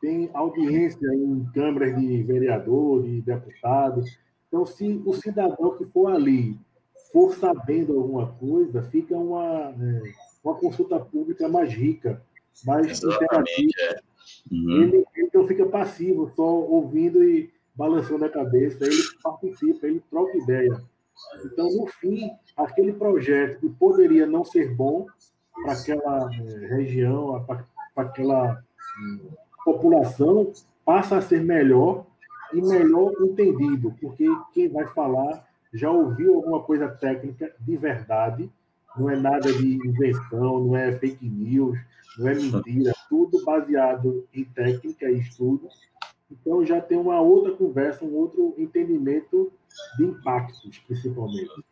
tem 0.01 0.31
audiência 0.33 1.07
em 1.15 1.45
câmaras 1.53 1.95
de 2.01 2.23
vereador, 2.23 3.03
de 3.03 3.21
deputado. 3.21 4.03
Então, 4.49 4.65
se 4.65 5.01
o 5.05 5.13
cidadão 5.13 5.77
que 5.77 5.85
for 5.87 6.13
ali 6.13 6.59
for 7.13 7.35
sabendo 7.35 7.99
alguma 7.99 8.33
coisa, 8.33 8.83
fica 8.85 9.17
uma, 9.17 9.75
é, 9.79 10.03
uma 10.43 10.55
consulta 10.55 10.99
pública 10.99 11.49
mais 11.49 11.73
rica, 11.73 12.23
mais 12.65 13.03
interativa. 13.03 13.71
É. 13.81 14.01
Uhum. 14.51 14.83
Ele, 14.83 15.05
não 15.35 15.47
fica 15.47 15.67
passivo, 15.67 16.33
só 16.35 16.45
ouvindo 16.45 17.23
e 17.23 17.53
balançando 17.75 18.25
a 18.25 18.29
cabeça, 18.29 18.85
ele 18.85 19.03
participa, 19.23 19.87
ele 19.87 20.03
troca 20.11 20.37
ideia. 20.37 20.83
Então, 21.45 21.71
no 21.71 21.87
fim, 21.87 22.31
aquele 22.57 22.93
projeto 22.93 23.61
que 23.61 23.69
poderia 23.69 24.27
não 24.27 24.45
ser 24.45 24.75
bom 24.75 25.07
para 25.63 25.73
aquela 25.73 26.31
é, 26.33 26.67
região, 26.75 27.45
para 27.45 27.65
aquela 27.97 28.63
hum, 28.99 29.31
população, 29.65 30.53
passa 30.85 31.17
a 31.17 31.23
ser 31.23 31.43
melhor 31.43 32.05
e 32.53 32.61
melhor 32.61 33.13
entendido, 33.21 33.95
porque 34.01 34.27
quem 34.53 34.69
vai 34.69 34.87
falar 34.89 35.47
já 35.73 35.91
ouviu 35.91 36.35
alguma 36.35 36.63
coisa 36.63 36.89
técnica 36.89 37.55
de 37.61 37.77
verdade, 37.77 38.51
não 38.97 39.09
é 39.09 39.17
nada 39.17 39.53
de 39.53 39.75
invenção, 39.75 40.61
não 40.61 40.77
é 40.77 40.93
fake 40.93 41.27
news, 41.27 41.79
não 42.19 42.29
é 42.29 42.35
mentira, 42.35 42.93
tudo 43.09 43.43
baseado 43.45 44.27
em 44.35 44.45
técnica 44.45 45.11
e 45.11 45.19
estudo. 45.19 45.69
Então 46.31 46.65
já 46.65 46.81
tem 46.81 46.99
uma 46.99 47.21
outra 47.21 47.53
conversa, 47.53 48.05
um 48.05 48.15
outro 48.15 48.55
entendimento 48.59 49.53
de 49.97 50.05
impactos, 50.05 50.79
principalmente. 50.87 51.65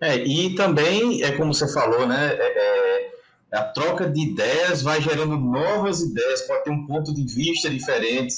É, 0.00 0.16
e 0.16 0.54
também, 0.54 1.22
é 1.22 1.36
como 1.36 1.52
você 1.52 1.70
falou, 1.72 2.06
né? 2.06 2.32
É, 2.32 2.58
é, 2.58 3.10
a 3.52 3.64
troca 3.64 4.08
de 4.08 4.20
ideias 4.30 4.82
vai 4.82 5.00
gerando 5.00 5.36
novas 5.36 6.00
ideias, 6.00 6.42
pode 6.42 6.64
ter 6.64 6.70
um 6.70 6.86
ponto 6.86 7.12
de 7.12 7.22
vista 7.22 7.68
diferente, 7.68 8.34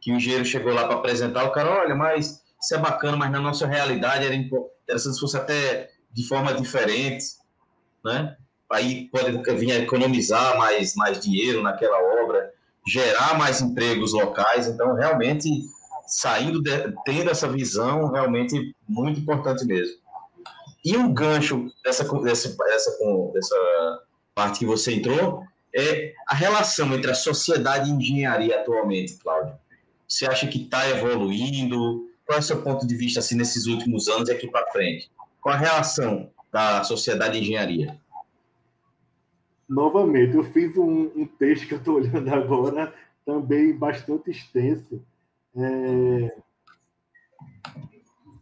que 0.00 0.12
o 0.12 0.16
engenheiro 0.16 0.44
chegou 0.44 0.72
lá 0.72 0.86
para 0.86 0.96
apresentar, 0.96 1.44
o 1.44 1.52
cara, 1.52 1.82
olha, 1.82 1.94
mas 1.94 2.41
isso 2.62 2.74
é 2.74 2.78
bacana, 2.78 3.16
mas 3.16 3.30
na 3.30 3.40
nossa 3.40 3.66
realidade 3.66 4.24
era 4.24 4.34
interessante 4.34 5.14
se 5.14 5.20
fosse 5.20 5.36
até 5.36 5.90
de 6.12 6.26
forma 6.28 6.54
diferente, 6.54 7.24
né? 8.04 8.36
Aí 8.70 9.08
pode 9.10 9.32
vir 9.58 9.72
a 9.72 9.78
economizar 9.78 10.56
mais, 10.56 10.94
mais 10.94 11.18
dinheiro 11.20 11.62
naquela 11.62 11.98
obra, 12.22 12.50
gerar 12.86 13.36
mais 13.36 13.60
empregos 13.60 14.12
locais, 14.12 14.66
então 14.66 14.94
realmente 14.94 15.48
saindo, 16.06 16.62
de, 16.62 16.70
tendo 17.04 17.30
essa 17.30 17.48
visão, 17.48 18.10
realmente 18.10 18.74
muito 18.88 19.20
importante 19.20 19.64
mesmo. 19.64 19.96
E 20.84 20.96
um 20.96 21.12
gancho 21.12 21.70
dessa, 21.84 22.04
dessa, 22.22 22.56
dessa, 22.56 22.96
dessa 23.32 24.02
parte 24.34 24.60
que 24.60 24.66
você 24.66 24.94
entrou 24.94 25.44
é 25.74 26.12
a 26.26 26.34
relação 26.34 26.92
entre 26.94 27.10
a 27.10 27.14
sociedade 27.14 27.88
e 27.88 27.92
a 27.92 27.96
engenharia 27.96 28.60
atualmente, 28.60 29.14
Cláudio. 29.14 29.54
Você 30.08 30.26
acha 30.26 30.46
que 30.46 30.62
está 30.62 30.88
evoluindo? 30.90 32.10
Qual 32.26 32.36
é 32.36 32.40
o 32.40 32.42
seu 32.42 32.62
ponto 32.62 32.86
de 32.86 32.94
vista 32.94 33.20
assim, 33.20 33.36
nesses 33.36 33.66
últimos 33.66 34.08
anos 34.08 34.28
e 34.28 34.32
aqui 34.32 34.48
para 34.48 34.70
frente? 34.70 35.10
Qual 35.40 35.54
a 35.54 35.58
relação 35.58 36.30
da 36.52 36.84
sociedade 36.84 37.36
e 37.36 37.40
engenharia? 37.40 38.00
Novamente, 39.68 40.36
eu 40.36 40.44
fiz 40.44 40.76
um, 40.76 41.10
um 41.16 41.26
texto 41.26 41.66
que 41.66 41.74
eu 41.74 41.78
estou 41.78 41.96
olhando 41.96 42.28
agora, 42.32 42.92
também 43.24 43.76
bastante 43.76 44.30
extenso. 44.30 45.02
É... 45.56 46.36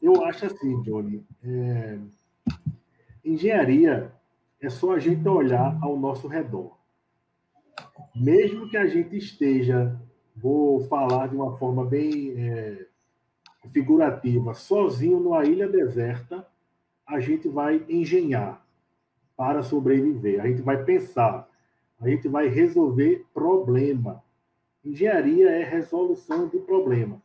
Eu 0.02 0.24
acho 0.24 0.46
assim, 0.46 0.82
Johnny, 0.82 1.24
é... 1.44 1.98
engenharia 3.24 4.12
é 4.60 4.68
só 4.68 4.92
a 4.92 4.98
gente 4.98 5.26
olhar 5.28 5.78
ao 5.82 5.96
nosso 5.98 6.26
redor. 6.26 6.76
Mesmo 8.14 8.68
que 8.68 8.76
a 8.76 8.86
gente 8.86 9.16
esteja, 9.16 9.98
vou 10.36 10.84
falar 10.84 11.28
de 11.28 11.36
uma 11.36 11.56
forma 11.56 11.84
bem 11.84 12.34
é, 12.36 12.86
figurativa, 13.68 14.54
sozinho 14.54 15.20
numa 15.20 15.44
ilha 15.44 15.68
deserta, 15.68 16.46
a 17.06 17.20
gente 17.20 17.48
vai 17.48 17.84
engenhar 17.88 18.64
para 19.36 19.62
sobreviver. 19.62 20.40
A 20.40 20.46
gente 20.46 20.62
vai 20.62 20.82
pensar, 20.82 21.48
a 22.00 22.08
gente 22.08 22.28
vai 22.28 22.48
resolver 22.48 23.26
problema. 23.34 24.22
Engenharia 24.84 25.50
é 25.50 25.64
resolução 25.64 26.48
de 26.48 26.58
problema. 26.58 27.20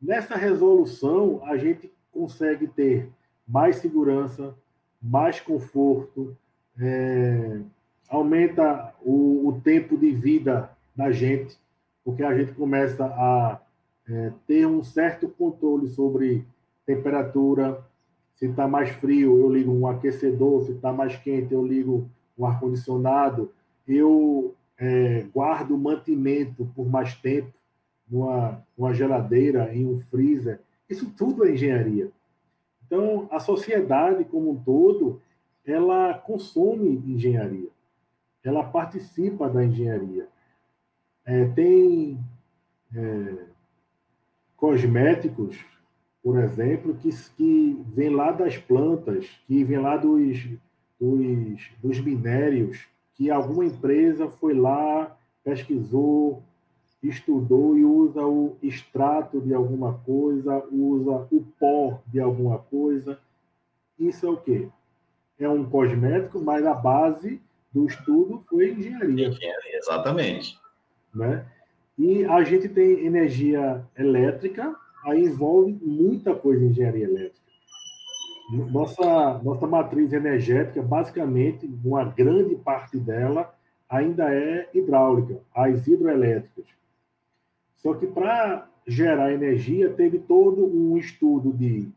Nessa 0.00 0.36
resolução, 0.36 1.40
a 1.44 1.56
gente 1.56 1.92
consegue 2.12 2.68
ter 2.68 3.08
mais 3.46 3.76
segurança, 3.76 4.54
mais 5.00 5.40
conforto, 5.40 6.36
é, 6.78 7.60
aumenta 8.08 8.94
o, 9.02 9.48
o, 9.48 9.60
tempo 9.60 9.96
de 9.96 10.12
vida 10.12 10.70
da 10.94 11.10
gente, 11.10 11.56
porque 12.04 12.22
a 12.22 12.36
gente 12.36 12.52
começa 12.52 13.04
a 13.04 13.60
é, 14.08 14.32
ter 14.46 14.66
um 14.66 14.82
certo 14.82 15.28
controle 15.28 15.88
sobre 15.88 16.44
temperatura. 16.86 17.84
Se 18.34 18.46
está 18.46 18.66
mais 18.66 18.90
frio, 18.90 19.38
eu 19.38 19.50
ligo 19.50 19.72
um 19.72 19.86
aquecedor. 19.86 20.64
Se 20.64 20.72
está 20.72 20.92
mais 20.92 21.16
quente, 21.16 21.52
eu 21.52 21.66
ligo 21.66 22.08
um 22.38 22.46
ar-condicionado. 22.46 23.52
Eu 23.86 24.54
é, 24.78 25.26
guardo 25.34 25.76
mantimento 25.76 26.70
por 26.74 26.88
mais 26.88 27.14
tempo 27.14 27.52
numa, 28.08 28.64
numa 28.76 28.94
geladeira, 28.94 29.74
em 29.74 29.86
um 29.86 30.00
freezer. 30.00 30.60
Isso 30.88 31.12
tudo 31.16 31.44
é 31.44 31.52
engenharia. 31.52 32.10
Então, 32.86 33.28
a 33.30 33.38
sociedade 33.38 34.24
como 34.24 34.50
um 34.50 34.56
todo 34.56 35.20
ela 35.66 36.14
consome 36.14 37.02
engenharia, 37.06 37.68
ela 38.42 38.64
participa 38.64 39.50
da 39.50 39.62
engenharia. 39.62 40.26
É, 41.26 41.44
tem 41.48 42.18
é, 42.96 43.47
cosméticos 44.58 45.56
por 46.22 46.38
exemplo, 46.40 46.94
que, 46.94 47.10
que 47.36 47.82
vem 47.94 48.10
lá 48.10 48.32
das 48.32 48.56
plantas, 48.56 49.26
que 49.46 49.64
vem 49.64 49.78
lá 49.78 49.96
dos, 49.96 50.46
dos, 51.00 51.70
dos 51.82 52.00
minérios, 52.00 52.86
que 53.14 53.30
alguma 53.30 53.64
empresa 53.64 54.28
foi 54.28 54.52
lá, 54.52 55.16
pesquisou, 55.42 56.42
estudou 57.02 57.78
e 57.78 57.84
usa 57.84 58.26
o 58.26 58.58
extrato 58.62 59.40
de 59.40 59.54
alguma 59.54 59.94
coisa, 60.04 60.62
usa 60.70 61.26
o 61.32 61.42
pó 61.58 62.00
de 62.06 62.20
alguma 62.20 62.58
coisa. 62.58 63.18
Isso 63.98 64.26
é 64.26 64.30
o 64.30 64.36
quê? 64.36 64.68
É 65.38 65.48
um 65.48 65.64
cosmético, 65.64 66.40
mas 66.40 66.66
a 66.66 66.74
base 66.74 67.40
do 67.72 67.86
estudo 67.86 68.44
foi 68.48 68.72
engenharia. 68.72 69.28
Engenharia, 69.28 69.78
exatamente. 69.78 70.58
Né? 71.14 71.46
E 71.98 72.24
a 72.24 72.44
gente 72.44 72.68
tem 72.68 73.04
energia 73.04 73.84
elétrica, 73.98 74.74
aí 75.04 75.24
envolve 75.24 75.76
muita 75.82 76.34
coisa 76.34 76.64
em 76.64 76.68
engenharia 76.68 77.04
elétrica. 77.04 77.48
Nossa, 78.70 79.38
nossa 79.42 79.66
matriz 79.66 80.12
energética, 80.12 80.80
basicamente, 80.80 81.68
uma 81.84 82.04
grande 82.04 82.54
parte 82.54 82.98
dela 82.98 83.52
ainda 83.88 84.32
é 84.32 84.68
hidráulica, 84.72 85.40
as 85.54 85.86
hidroelétricas. 85.86 86.64
Só 87.76 87.94
que 87.94 88.06
para 88.06 88.68
gerar 88.86 89.32
energia, 89.32 89.90
teve 89.90 90.18
todo 90.18 90.64
um 90.64 90.96
estudo 90.96 91.52
de, 91.52 91.88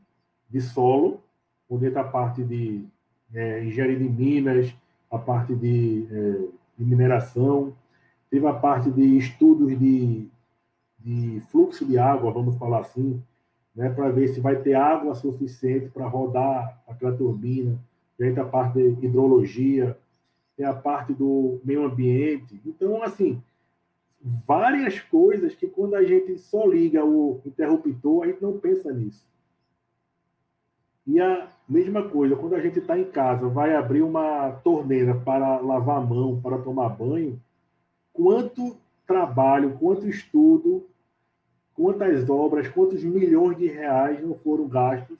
de 0.49 0.61
solo, 0.61 1.21
onde 1.69 1.87
está 1.87 2.01
a 2.01 2.05
parte 2.05 2.43
de 2.43 2.83
é, 3.33 3.63
engenharia 3.63 3.97
de 3.97 4.09
minas, 4.09 4.75
a 5.09 5.17
parte 5.17 5.55
de, 5.55 6.05
é, 6.11 6.47
de, 6.77 6.85
mineração, 6.85 7.73
teve 8.31 8.47
a 8.47 8.53
parte 8.53 8.89
de 8.89 9.17
estudos 9.17 9.77
de, 9.77 10.25
de 10.97 11.41
fluxo 11.51 11.85
de 11.85 11.97
água, 11.97 12.31
vamos 12.31 12.57
falar 12.57 12.79
assim, 12.79 13.21
né, 13.75 13.89
para 13.89 14.09
ver 14.09 14.29
se 14.29 14.39
vai 14.39 14.55
ter 14.55 14.73
água 14.73 15.13
suficiente 15.13 15.89
para 15.89 16.07
rodar 16.07 16.81
aquela 16.87 17.15
turbina, 17.15 17.77
tem 18.17 18.37
a 18.37 18.45
parte 18.45 18.91
de 18.93 19.05
hidrologia, 19.05 19.97
tem 20.55 20.65
a 20.65 20.73
parte 20.73 21.11
do 21.13 21.59
meio 21.63 21.85
ambiente. 21.85 22.61
Então, 22.65 23.01
assim, 23.03 23.41
várias 24.47 24.99
coisas 24.99 25.55
que 25.55 25.67
quando 25.67 25.95
a 25.95 26.03
gente 26.03 26.37
só 26.37 26.65
liga 26.65 27.03
o 27.03 27.41
interruptor, 27.45 28.23
a 28.23 28.27
gente 28.27 28.41
não 28.41 28.59
pensa 28.59 28.93
nisso. 28.93 29.25
E 31.05 31.19
a 31.19 31.49
mesma 31.67 32.07
coisa, 32.07 32.35
quando 32.35 32.53
a 32.53 32.61
gente 32.61 32.79
está 32.79 32.97
em 32.97 33.05
casa, 33.05 33.47
vai 33.47 33.75
abrir 33.75 34.03
uma 34.03 34.51
torneira 34.63 35.15
para 35.15 35.59
lavar 35.59 35.97
a 35.97 36.05
mão, 36.05 36.39
para 36.39 36.59
tomar 36.59 36.89
banho, 36.89 37.41
quanto 38.13 38.77
trabalho, 39.07 39.77
quanto 39.79 40.07
estudo, 40.07 40.87
quantas 41.73 42.29
obras, 42.29 42.67
quantos 42.67 43.03
milhões 43.03 43.57
de 43.57 43.67
reais 43.67 44.21
não 44.21 44.35
foram 44.35 44.67
gastos, 44.67 45.19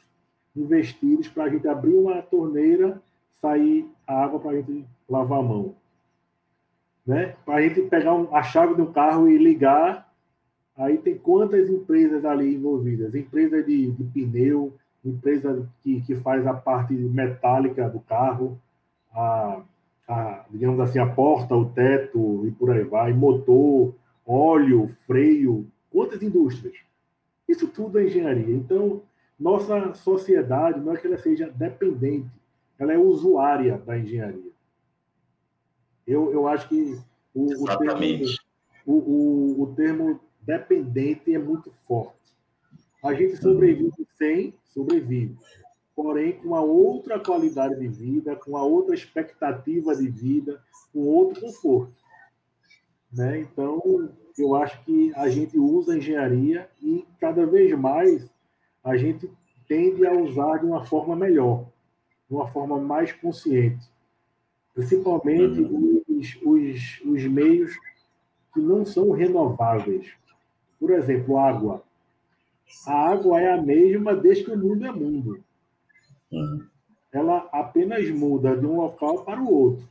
investidos 0.55 1.27
para 1.27 1.45
a 1.45 1.49
gente 1.49 1.67
abrir 1.67 1.95
uma 1.95 2.21
torneira, 2.21 3.01
sair 3.33 3.89
água 4.05 4.39
para 4.39 4.51
a 4.51 4.55
gente 4.55 4.85
lavar 5.07 5.39
a 5.39 5.43
mão 5.43 5.75
né? 7.05 7.35
Para 7.45 7.55
a 7.55 7.61
gente 7.61 7.81
pegar 7.83 8.13
um, 8.13 8.33
a 8.35 8.43
chave 8.43 8.75
do 8.75 8.87
carro 8.87 9.27
e 9.27 9.37
ligar, 9.37 10.09
aí 10.77 10.97
tem 10.97 11.17
quantas 11.17 11.69
empresas 11.69 12.23
ali 12.25 12.55
envolvidas? 12.55 13.15
Empresa 13.15 13.61
de, 13.63 13.91
de 13.91 14.03
pneu, 14.05 14.73
empresa 15.03 15.67
que, 15.83 16.01
que 16.01 16.15
faz 16.15 16.45
a 16.45 16.53
parte 16.53 16.93
metálica 16.93 17.89
do 17.89 17.99
carro, 17.99 18.59
a, 19.13 19.61
a, 20.07 20.45
digamos 20.49 20.79
assim, 20.79 20.99
a 20.99 21.07
porta, 21.07 21.55
o 21.55 21.69
teto 21.69 22.45
e 22.47 22.51
por 22.51 22.71
aí 22.71 22.83
vai, 22.83 23.13
motor, 23.13 23.93
óleo, 24.25 24.87
freio, 25.05 25.67
quantas 25.89 26.21
indústrias? 26.21 26.75
Isso 27.47 27.67
tudo 27.67 27.99
é 27.99 28.05
engenharia. 28.05 28.55
Então, 28.55 29.01
nossa 29.39 29.93
sociedade 29.93 30.79
não 30.79 30.93
é 30.93 30.97
que 30.97 31.07
ela 31.07 31.17
seja 31.17 31.49
dependente, 31.49 32.29
ela 32.77 32.93
é 32.93 32.97
usuária 32.97 33.77
da 33.77 33.97
engenharia. 33.97 34.51
Eu, 36.05 36.31
eu 36.31 36.47
acho 36.47 36.67
que 36.67 36.99
o, 37.33 37.63
o, 37.63 37.77
termo, 37.77 38.25
o, 38.85 38.93
o, 38.93 39.61
o 39.63 39.75
termo 39.75 40.19
dependente 40.41 41.33
é 41.33 41.39
muito 41.39 41.71
forte. 41.87 42.17
A 43.03 43.13
gente 43.13 43.37
sobrevive 43.37 44.07
sem, 44.15 44.53
sobrevive. 44.65 45.35
Porém, 45.95 46.33
com 46.33 46.55
a 46.55 46.61
outra 46.61 47.19
qualidade 47.19 47.79
de 47.79 47.87
vida, 47.87 48.35
com 48.35 48.57
a 48.57 48.63
outra 48.63 48.95
expectativa 48.95 49.95
de 49.95 50.07
vida, 50.07 50.61
com 50.93 50.99
outro 50.99 51.41
conforto. 51.41 51.93
Né? 53.11 53.41
Então, 53.41 54.09
eu 54.37 54.55
acho 54.55 54.83
que 54.83 55.11
a 55.15 55.29
gente 55.29 55.57
usa 55.57 55.93
a 55.93 55.97
engenharia 55.97 56.69
e 56.81 57.05
cada 57.19 57.45
vez 57.45 57.77
mais 57.77 58.29
a 58.83 58.95
gente 58.95 59.29
tende 59.67 60.05
a 60.05 60.13
usar 60.13 60.57
de 60.57 60.65
uma 60.65 60.85
forma 60.85 61.15
melhor, 61.15 61.65
de 62.29 62.35
uma 62.35 62.47
forma 62.47 62.79
mais 62.79 63.11
consciente 63.11 63.91
principalmente 64.73 65.61
uhum. 65.61 66.01
os, 66.07 66.37
os, 66.43 67.01
os 67.05 67.23
meios 67.25 67.77
que 68.53 68.59
não 68.59 68.85
são 68.85 69.11
renováveis. 69.11 70.11
Por 70.79 70.91
exemplo, 70.91 71.37
água. 71.37 71.83
A 72.87 73.09
água 73.09 73.39
é 73.39 73.51
a 73.51 73.61
mesma 73.61 74.15
desde 74.15 74.45
que 74.45 74.51
o 74.51 74.57
mundo 74.57 74.85
é 74.85 74.91
mundo. 74.91 75.43
Uhum. 76.31 76.65
Ela 77.11 77.49
apenas 77.51 78.09
muda 78.09 78.55
de 78.55 78.65
um 78.65 78.77
local 78.77 79.23
para 79.23 79.41
o 79.41 79.53
outro. 79.53 79.89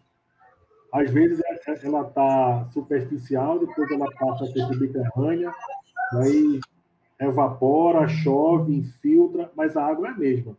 Às 0.92 1.10
vezes 1.10 1.40
ela 1.84 2.02
está 2.02 2.68
superficial, 2.72 3.58
depois 3.58 3.90
ela 3.90 4.10
passa 4.12 4.44
a 4.44 4.46
ser 4.48 4.66
subterrânea, 4.66 5.52
evapora, 7.20 8.08
chove, 8.08 8.74
infiltra, 8.74 9.50
mas 9.54 9.76
a 9.76 9.86
água 9.86 10.08
é 10.08 10.10
a 10.10 10.16
mesma. 10.16 10.56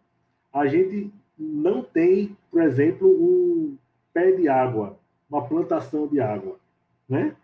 A 0.54 0.68
gente 0.68 1.12
não 1.38 1.82
tem, 1.82 2.38
por 2.50 2.62
exemplo, 2.62 3.10
um, 3.10 3.78
pé 4.14 4.32
de 4.32 4.48
água, 4.48 4.98
uma 5.30 5.46
plantação 5.48 6.08
de 6.08 6.20
água, 6.20 6.58
né? 7.08 7.36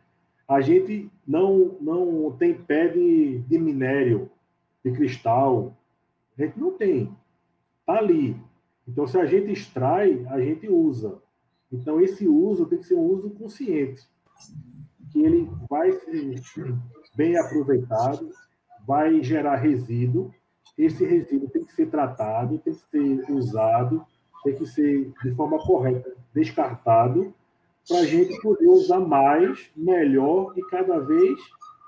A 0.47 0.61
gente 0.61 1.09
não 1.27 1.75
não 1.81 2.31
tem 2.31 2.53
pé 2.53 2.87
de, 2.87 3.39
de 3.39 3.57
minério, 3.57 4.29
de 4.83 4.91
cristal, 4.91 5.73
a 6.37 6.43
gente 6.43 6.59
não 6.59 6.71
tem, 6.71 7.11
tá 7.87 7.97
ali. 7.97 8.39
Então, 8.87 9.07
se 9.07 9.17
a 9.17 9.25
gente 9.25 9.51
extrai, 9.51 10.25
a 10.29 10.39
gente 10.39 10.67
usa. 10.67 11.19
Então, 11.71 11.99
esse 11.99 12.27
uso 12.27 12.65
tem 12.65 12.77
que 12.77 12.85
ser 12.85 12.95
um 12.95 13.05
uso 13.05 13.29
consciente, 13.31 14.01
que 15.11 15.21
ele 15.21 15.49
vai 15.69 15.91
ser 15.91 16.35
bem 17.15 17.37
aproveitado, 17.37 18.29
vai 18.85 19.21
gerar 19.23 19.55
resíduo. 19.55 20.31
Esse 20.77 21.05
resíduo 21.05 21.49
tem 21.49 21.65
que 21.65 21.73
ser 21.73 21.89
tratado, 21.89 22.59
tem 22.59 22.73
que 22.73 22.79
ser 22.79 23.31
usado, 23.31 24.05
tem 24.43 24.55
que 24.55 24.65
ser 24.65 25.11
de 25.23 25.31
forma 25.31 25.57
correta 25.57 26.15
descartado 26.33 27.33
para 27.87 27.99
a 27.99 28.05
gente 28.05 28.39
poder 28.41 28.67
usar 28.67 28.99
mais, 28.99 29.69
melhor 29.75 30.53
e 30.55 30.61
cada 30.69 30.99
vez 30.99 31.39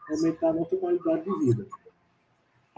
aumentar 0.10 0.50
a 0.50 0.54
nossa 0.54 0.76
qualidade 0.76 1.24
de 1.24 1.46
vida. 1.46 1.68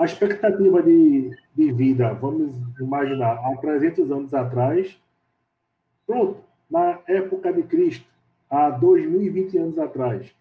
A 0.01 0.05
expectativa 0.05 0.81
de, 0.81 1.29
de 1.53 1.71
vida, 1.71 2.11
vamos 2.15 2.55
imaginar, 2.79 3.33
há 3.33 3.55
300 3.57 4.11
anos 4.11 4.33
atrás, 4.33 4.99
pronto, 6.07 6.43
na 6.67 6.99
época 7.05 7.53
de 7.53 7.61
Cristo, 7.61 8.07
há 8.49 8.71
2020 8.71 9.59
anos 9.59 9.77
atrás, 9.77 10.35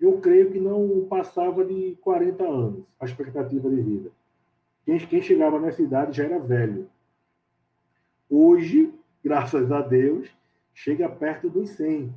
eu 0.00 0.20
creio 0.20 0.50
que 0.50 0.58
não 0.58 1.06
passava 1.08 1.64
de 1.64 1.96
40 2.00 2.42
anos 2.42 2.84
a 2.98 3.04
expectativa 3.04 3.70
de 3.70 3.80
vida. 3.80 4.10
Quem, 4.84 4.98
quem 4.98 5.22
chegava 5.22 5.60
nessa 5.60 5.80
idade 5.80 6.16
já 6.16 6.24
era 6.24 6.40
velho. 6.40 6.90
Hoje, 8.28 8.92
graças 9.22 9.70
a 9.70 9.80
Deus, 9.80 10.28
chega 10.74 11.08
perto 11.08 11.48
dos 11.48 11.70
100. 11.70 12.12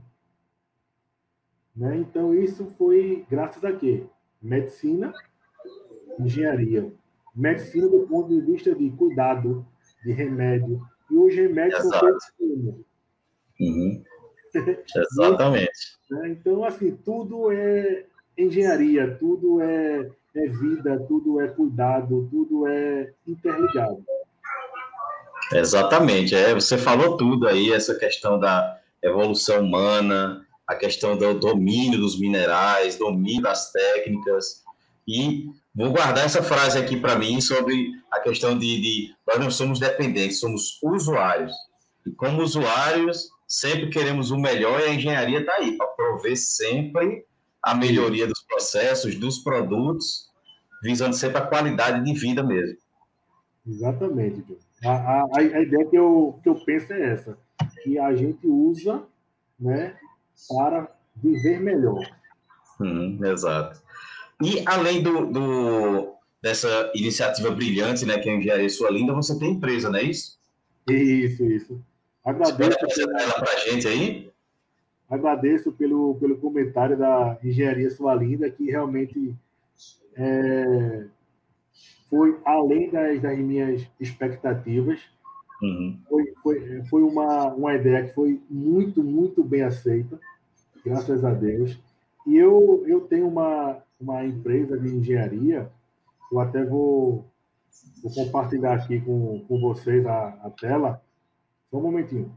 Né? 1.76 1.98
Então, 1.98 2.34
isso 2.34 2.66
foi 2.72 3.24
graças 3.30 3.64
a 3.64 3.72
quê? 3.72 4.04
Medicina, 4.42 5.14
engenharia. 6.20 6.92
Medicina 7.36 7.88
do 7.88 8.08
ponto 8.08 8.30
de 8.30 8.42
vista 8.42 8.74
de 8.74 8.90
cuidado, 8.92 9.66
de 10.04 10.12
remédio. 10.12 10.82
E 11.12 11.16
os 11.16 11.34
remédios 11.36 11.80
Exato. 11.80 12.00
são 12.00 12.20
feitos 12.40 12.76
uhum. 13.60 14.04
Exatamente. 14.96 15.98
Né? 16.10 16.30
Então, 16.30 16.64
assim, 16.64 16.96
tudo 17.04 17.52
é 17.52 18.06
engenharia, 18.38 19.16
tudo 19.20 19.62
é, 19.62 20.10
é 20.36 20.48
vida, 20.48 21.00
tudo 21.08 21.42
é 21.42 21.48
cuidado, 21.48 22.28
tudo 22.32 22.68
é 22.68 23.12
interligado. 23.28 24.04
Exatamente, 25.54 26.34
é, 26.34 26.54
você 26.54 26.78
falou 26.78 27.18
tudo 27.18 27.48
aí, 27.48 27.72
essa 27.72 27.96
questão 27.96 28.40
da 28.40 28.80
evolução 29.02 29.64
humana, 29.64 30.46
a 30.66 30.76
questão 30.76 31.16
do 31.16 31.34
domínio 31.36 32.00
dos 32.00 32.20
minerais, 32.20 32.98
domínio 32.98 33.44
das 33.44 33.72
técnicas, 33.72 34.64
e 35.08 35.46
vou 35.76 35.92
guardar 35.92 36.26
essa 36.26 36.42
frase 36.42 36.78
aqui 36.78 36.98
para 36.98 37.18
mim 37.18 37.42
sobre 37.42 37.92
a 38.12 38.20
questão 38.20 38.58
de, 38.58 38.82
de, 38.82 39.16
nós 39.28 39.40
não 39.40 39.52
somos 39.52 39.80
dependentes, 39.80 40.40
somos 40.40 40.80
usuários, 40.82 41.54
e 42.06 42.12
como 42.12 42.42
usuários 42.42 43.30
sempre 43.48 43.90
queremos 43.90 44.32
o 44.32 44.38
melhor 44.38 44.80
e 44.80 44.86
a 44.86 44.94
engenharia 44.94 45.40
está 45.40 45.54
aí 45.56 45.78
para 45.78 45.88
prover 45.88 46.38
sempre 46.38 47.26
a 47.62 47.76
melhoria 47.76 48.28
dos 48.28 48.42
processos, 48.44 49.16
dos 49.16 49.40
produtos, 49.40 50.30
visando 50.82 51.16
sempre 51.16 51.40
a 51.40 51.46
qualidade 51.46 52.04
de 52.04 52.14
vida 52.20 52.44
mesmo. 52.44 52.78
Exatamente, 53.68 54.46
a, 54.84 54.92
a, 54.92 55.28
a, 55.38 55.42
ideia 55.44 55.86
que 55.86 55.96
eu, 55.96 56.40
que 56.44 56.50
eu 56.50 56.56
penso 56.64 56.94
é 56.94 57.14
essa, 57.14 57.38
que 57.84 57.98
a 57.98 58.16
gente 58.16 58.46
usa 58.48 59.04
né, 59.60 59.98
para 60.48 60.96
viver 61.16 61.60
melhor. 61.60 62.06
Hum, 62.80 63.20
exato. 63.26 63.82
E 64.42 64.64
além 64.66 65.02
do, 65.02 65.26
do, 65.28 66.14
dessa 66.42 66.92
iniciativa 66.94 67.50
brilhante, 67.52 68.06
né, 68.06 68.20
que 68.20 68.30
é 68.30 68.34
a 68.34 68.36
Engenharia 68.36 68.70
Sua 68.70 68.90
Linda, 68.90 69.14
você 69.14 69.38
tem 69.40 69.52
empresa, 69.52 69.90
não 69.90 70.00
é 70.00 70.04
isso? 70.04 70.38
Isso, 70.90 71.44
isso. 71.46 71.82
Agradeço. 72.24 72.80
Você 72.80 73.06
pode 73.08 73.24
ela 73.24 73.34
para 73.34 73.52
a 73.52 73.58
gente 73.58 73.88
aí? 73.88 74.32
Agradeço 75.10 75.72
pelo, 75.72 76.16
pelo 76.16 76.38
comentário 76.38 76.98
da 76.98 77.38
Engenharia 77.44 77.90
Sua 77.92 78.16
Linda, 78.16 78.50
que 78.50 78.66
realmente 78.66 79.36
é, 80.16 81.06
foi 82.10 82.38
além 82.46 82.90
das, 82.90 83.22
das 83.22 83.38
minhas 83.38 83.88
expectativas. 84.00 85.00
Uhum. 85.62 86.00
Foi, 86.10 86.34
foi, 86.42 86.84
foi 86.90 87.02
uma, 87.04 87.54
uma 87.54 87.76
ideia 87.76 88.08
que 88.08 88.14
foi 88.14 88.42
muito, 88.50 89.04
muito 89.04 89.44
bem 89.44 89.62
aceita, 89.62 90.20
graças 90.84 91.24
a 91.24 91.34
Deus. 91.34 91.78
E 92.26 92.36
eu, 92.36 92.84
eu 92.88 93.02
tenho 93.02 93.28
uma, 93.28 93.84
uma 94.00 94.26
empresa 94.26 94.78
de 94.78 94.88
engenharia, 94.88 95.72
eu 96.32 96.40
até 96.40 96.64
vou, 96.64 97.26
vou 98.02 98.14
compartilhar 98.14 98.74
aqui 98.74 99.00
com, 99.00 99.46
com 99.48 99.60
vocês 99.60 100.06
a, 100.06 100.28
a 100.44 100.50
tela. 100.50 101.02
Só 101.70 101.78
um 101.78 101.82
momentinho. 101.82 102.32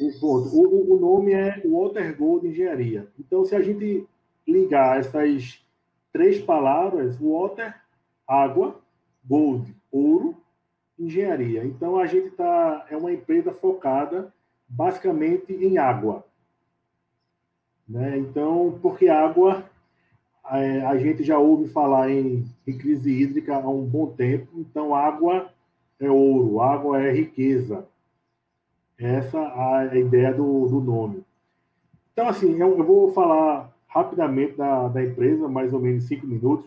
O, 0.00 0.94
o, 0.94 0.98
nome 0.98 1.32
é 1.32 1.60
Water 1.66 2.16
Gold 2.16 2.48
Engenharia. 2.48 3.08
Então, 3.18 3.44
se 3.44 3.54
a 3.54 3.60
gente 3.60 4.06
ligar 4.46 4.98
essas 4.98 5.62
três 6.12 6.40
palavras: 6.40 7.18
water, 7.18 7.74
água, 8.26 8.80
gold, 9.24 9.74
ouro, 9.90 10.36
engenharia. 11.00 11.64
Então 11.64 11.98
a 11.98 12.06
gente 12.06 12.30
tá 12.30 12.86
é 12.90 12.96
uma 12.96 13.12
empresa 13.12 13.52
focada 13.52 14.32
basicamente 14.68 15.52
em 15.52 15.78
água, 15.78 16.24
né? 17.90 18.16
Então 18.18 18.78
porque 18.80 19.08
água 19.08 19.64
é, 20.48 20.82
a 20.86 20.96
gente 20.96 21.24
já 21.24 21.38
ouve 21.38 21.68
falar 21.68 22.10
em, 22.10 22.46
em 22.66 22.78
crise 22.78 23.10
hídrica 23.10 23.56
há 23.56 23.68
um 23.68 23.84
bom 23.84 24.06
tempo. 24.06 24.48
Então 24.56 24.94
água 24.94 25.50
é 25.98 26.08
ouro, 26.10 26.60
água 26.60 27.02
é 27.02 27.12
riqueza. 27.12 27.84
Essa 28.96 29.38
é 29.38 29.94
a 29.94 29.98
ideia 29.98 30.32
do, 30.32 30.66
do 30.68 30.80
nome. 30.80 31.24
Então, 32.12 32.28
assim, 32.28 32.60
eu, 32.60 32.76
eu 32.76 32.84
vou 32.84 33.12
falar 33.12 33.74
rapidamente 33.86 34.56
da, 34.56 34.88
da 34.88 35.02
empresa, 35.02 35.48
mais 35.48 35.72
ou 35.72 35.80
menos 35.80 36.04
cinco 36.04 36.26
minutos, 36.26 36.66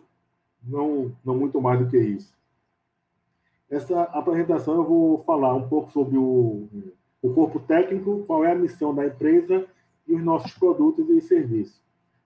não, 0.63 1.12
não 1.23 1.38
muito 1.38 1.62
mais 1.62 1.79
do 1.79 1.88
que 1.88 1.97
isso. 1.97 2.33
Essa 3.69 4.03
apresentação 4.03 4.75
eu 4.75 4.83
vou 4.83 5.17
falar 5.19 5.53
um 5.53 5.67
pouco 5.67 5.91
sobre 5.91 6.17
o, 6.17 6.67
o 7.21 7.33
corpo 7.33 7.59
técnico, 7.59 8.23
qual 8.25 8.43
é 8.43 8.51
a 8.51 8.55
missão 8.55 8.93
da 8.93 9.05
empresa 9.05 9.65
e 10.08 10.13
os 10.13 10.24
nossos 10.24 10.54
produtos 10.54 11.10
e 11.10 11.22
serviços. 11.22 11.82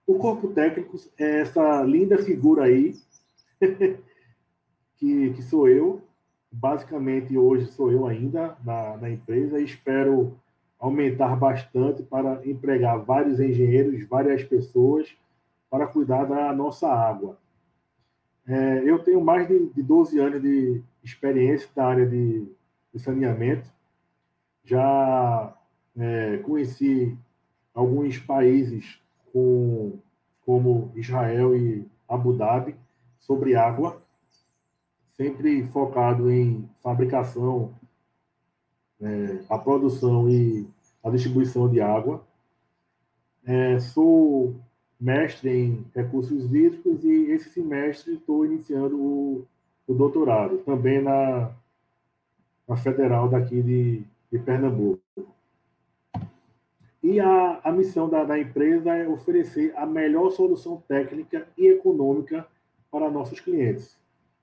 O 0.06 0.14
corpo 0.14 0.48
técnico 0.48 0.96
é 1.18 1.40
essa 1.40 1.82
linda 1.82 2.18
figura 2.18 2.64
aí, 2.64 2.96
que, 4.96 5.32
que 5.34 5.42
sou 5.42 5.68
eu. 5.68 6.02
Basicamente, 6.50 7.36
hoje 7.36 7.66
sou 7.66 7.92
eu 7.92 8.06
ainda 8.06 8.56
na, 8.64 8.96
na 8.96 9.10
empresa 9.10 9.60
e 9.60 9.64
espero 9.64 10.34
aumentar 10.78 11.36
bastante 11.36 12.02
para 12.02 12.40
empregar 12.48 12.98
vários 13.04 13.38
engenheiros, 13.40 14.08
várias 14.08 14.42
pessoas 14.44 15.14
para 15.68 15.86
cuidar 15.86 16.24
da 16.24 16.52
nossa 16.54 16.88
água. 16.88 17.36
É, 18.46 18.82
eu 18.86 18.98
tenho 19.00 19.20
mais 19.20 19.46
de, 19.46 19.68
de 19.68 19.82
12 19.82 20.18
anos 20.18 20.40
de 20.40 20.80
experiência 21.04 21.68
na 21.76 21.84
área 21.84 22.06
de, 22.06 22.46
de 22.94 22.98
saneamento. 22.98 23.70
Já 24.64 25.54
é, 25.96 26.38
conheci 26.38 27.14
alguns 27.78 28.18
países 28.18 29.00
com, 29.32 30.00
como 30.44 30.90
Israel 30.96 31.56
e 31.56 31.86
Abu 32.08 32.32
Dhabi 32.32 32.74
sobre 33.20 33.54
água, 33.54 34.02
sempre 35.12 35.64
focado 35.68 36.28
em 36.28 36.68
fabricação 36.82 37.72
é, 39.00 39.44
a 39.48 39.56
produção 39.56 40.28
e 40.28 40.66
a 41.04 41.10
distribuição 41.10 41.70
de 41.70 41.80
água. 41.80 42.26
É, 43.46 43.78
sou 43.78 44.56
mestre 45.00 45.48
em 45.48 45.86
recursos 45.94 46.52
hídricos 46.52 47.04
e 47.04 47.30
esse 47.30 47.50
semestre 47.50 48.14
estou 48.14 48.44
iniciando 48.44 49.00
o, 49.00 49.46
o, 49.86 49.94
doutorado, 49.94 50.58
também 50.64 51.00
na, 51.00 51.52
na 52.66 52.76
Federal 52.76 53.28
daqui 53.28 53.62
de, 53.62 54.02
de 54.32 54.38
Pernambuco. 54.40 55.00
E 57.08 57.18
a, 57.20 57.58
a 57.64 57.72
missão 57.72 58.06
da, 58.06 58.22
da 58.22 58.38
empresa 58.38 58.94
é 58.94 59.08
oferecer 59.08 59.72
a 59.74 59.86
melhor 59.86 60.30
solução 60.30 60.82
técnica 60.86 61.48
e 61.56 61.66
econômica 61.66 62.46
para 62.90 63.10
nossos 63.10 63.40
clientes, 63.40 63.96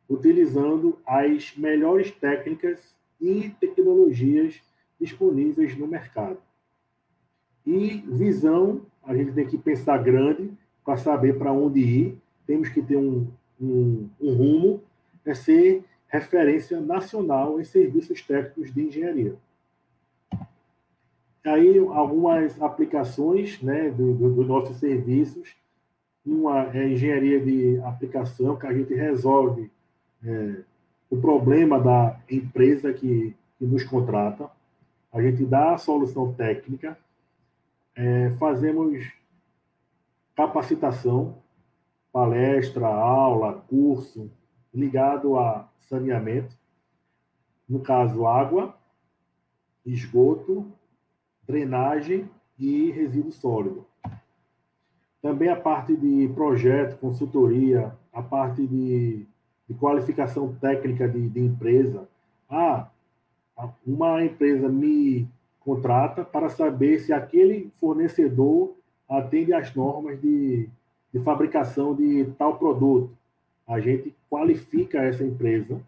utilizando 0.09 0.97
as 1.05 1.55
melhores 1.55 2.09
técnicas 2.09 2.95
e 3.21 3.51
tecnologias 3.59 4.63
disponíveis 4.99 5.77
no 5.77 5.85
mercado. 5.85 6.39
E 7.63 8.03
visão, 8.07 8.81
a 9.03 9.15
gente 9.15 9.33
tem 9.33 9.45
que 9.45 9.59
pensar 9.59 10.01
grande 10.01 10.51
para 10.83 10.97
saber 10.97 11.37
para 11.37 11.53
onde 11.53 11.81
ir, 11.81 12.17
temos 12.47 12.67
que 12.69 12.81
ter 12.81 12.97
um, 12.97 13.27
um, 13.61 14.09
um 14.19 14.33
rumo, 14.33 14.81
é 15.23 15.35
ser 15.35 15.83
referência 16.07 16.81
nacional 16.81 17.61
em 17.61 17.63
serviços 17.63 18.23
técnicos 18.23 18.73
de 18.73 18.87
engenharia. 18.87 19.35
Aí, 21.45 21.77
algumas 21.77 22.59
aplicações 22.59 23.61
né, 23.61 23.91
dos 23.91 24.17
do, 24.17 24.33
do 24.33 24.43
nossos 24.43 24.77
serviços. 24.77 25.55
Uma 26.25 26.75
é 26.75 26.89
engenharia 26.89 27.39
de 27.39 27.79
aplicação, 27.81 28.55
que 28.55 28.65
a 28.65 28.73
gente 28.73 28.95
resolve 28.95 29.71
é, 30.23 30.63
o 31.07 31.17
problema 31.17 31.79
da 31.79 32.19
empresa 32.29 32.91
que, 32.91 33.35
que 33.59 33.65
nos 33.65 33.83
contrata, 33.83 34.49
a 35.13 35.21
gente 35.21 35.45
dá 35.45 35.75
a 35.75 35.77
solução 35.77 36.33
técnica, 36.33 36.97
é, 37.95 38.31
fazemos 38.31 39.13
capacitação, 40.35 41.37
palestra, 42.11 42.87
aula, 42.87 43.63
curso 43.69 44.31
ligado 44.73 45.37
a 45.37 45.69
saneamento, 45.79 46.57
no 47.69 47.79
caso 47.79 48.25
água, 48.25 48.75
esgoto, 49.85 50.65
drenagem 51.47 52.29
e 52.57 52.91
resíduo 52.91 53.31
sólido. 53.31 53.85
Também 55.21 55.49
a 55.49 55.55
parte 55.55 55.95
de 55.95 56.29
projeto, 56.33 56.97
consultoria, 56.97 57.93
a 58.13 58.21
parte 58.21 58.65
de 58.65 59.27
de 59.67 59.73
qualificação 59.73 60.53
técnica 60.55 61.07
de, 61.07 61.27
de 61.29 61.39
empresa. 61.39 62.07
Ah, 62.49 62.87
uma 63.85 64.23
empresa 64.23 64.69
me 64.69 65.27
contrata 65.59 66.23
para 66.23 66.49
saber 66.49 66.99
se 66.99 67.11
aquele 67.11 67.71
fornecedor 67.79 68.75
atende 69.09 69.53
às 69.53 69.73
normas 69.73 70.19
de, 70.21 70.69
de 71.11 71.19
fabricação 71.21 71.95
de 71.95 72.25
tal 72.37 72.57
produto. 72.57 73.11
A 73.67 73.79
gente 73.79 74.15
qualifica 74.29 74.99
essa 74.99 75.23
empresa 75.23 75.81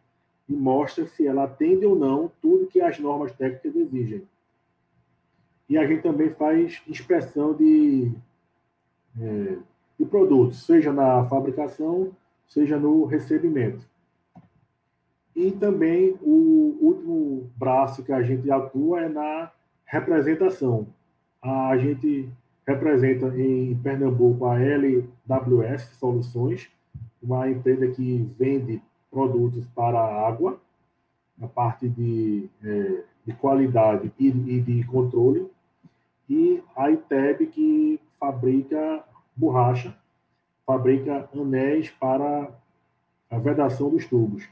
e 0.49 0.53
mostra 0.53 1.05
se 1.05 1.27
ela 1.27 1.43
atende 1.43 1.85
ou 1.85 1.95
não 1.95 2.31
tudo 2.41 2.67
que 2.67 2.81
as 2.81 2.97
normas 2.99 3.31
técnicas 3.33 3.75
exigem. 3.75 4.23
E 5.69 5.77
a 5.77 5.85
gente 5.85 6.01
também 6.01 6.29
faz 6.29 6.81
inspeção 6.87 7.53
de, 7.53 8.11
é, 9.19 9.57
de 9.99 10.05
produtos, 10.05 10.65
seja 10.65 10.93
na 10.93 11.23
fabricação, 11.25 12.11
seja 12.47 12.77
no 12.77 13.05
recebimento. 13.05 13.85
E 15.35 15.51
também 15.51 16.17
o 16.21 16.77
último 16.81 17.49
braço 17.55 18.03
que 18.03 18.11
a 18.11 18.23
gente 18.23 18.49
atua 18.49 19.01
é 19.01 19.09
na 19.09 19.51
representação. 19.85 20.87
A 21.41 21.77
gente 21.77 22.29
representa 22.65 23.27
em 23.37 23.75
Pernambuco 23.75 24.45
a 24.45 24.59
LWS 24.59 25.95
Soluções, 25.99 26.69
uma 27.21 27.49
empresa 27.49 27.87
que 27.87 28.29
vende 28.37 28.81
produtos 29.09 29.65
para 29.67 29.99
a 29.99 30.27
água, 30.27 30.59
na 31.37 31.47
parte 31.47 31.87
de, 31.87 32.49
é, 32.63 33.03
de 33.25 33.33
qualidade 33.33 34.11
e, 34.19 34.27
e, 34.27 34.61
de 34.61 34.83
controle, 34.85 35.47
e 36.29 36.61
a 36.75 36.91
ITEB, 36.91 37.47
que 37.47 37.99
fabrica 38.19 39.03
borracha 39.35 39.95
fabrica 40.67 41.27
anéis 41.33 41.89
para 41.89 42.51
a 43.31 43.37
vedação 43.37 43.89
dos 43.89 44.05
tubos. 44.05 44.45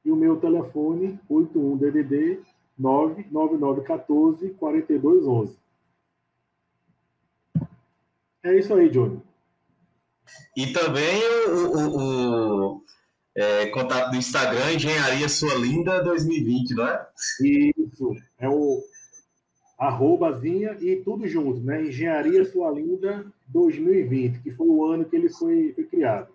e 0.06 0.12
o 0.12 0.15
meu 0.15 0.38
telefone 0.38 1.19
81DDD 1.30 2.38
99914 2.78 4.49
4211. 4.52 5.62
É 8.43 8.58
isso 8.58 8.73
aí, 8.73 8.89
Johnny. 8.89 9.21
E 10.56 10.67
também 10.67 11.21
o, 11.47 11.77
o, 11.77 12.77
o 12.77 12.84
é, 13.36 13.67
contato 13.67 14.12
do 14.12 14.17
Instagram, 14.17 14.73
Engenharia 14.73 15.27
Sua 15.29 15.56
Linda 15.56 16.03
2020, 16.03 16.75
não 16.75 16.88
é? 16.88 17.08
Isso, 17.41 18.15
é 18.39 18.47
o 18.47 18.82
arrobazinha 19.79 20.77
e 20.79 20.97
tudo 20.97 21.27
junto, 21.27 21.62
né? 21.62 21.82
Engenharia 21.84 22.45
Sua 22.45 22.71
Linda 22.71 23.25
2020, 23.47 24.41
que 24.41 24.51
foi 24.51 24.67
o 24.67 24.86
ano 24.86 25.06
que 25.06 25.15
ele 25.15 25.29
foi, 25.29 25.73
foi 25.73 25.84
criado. 25.86 26.32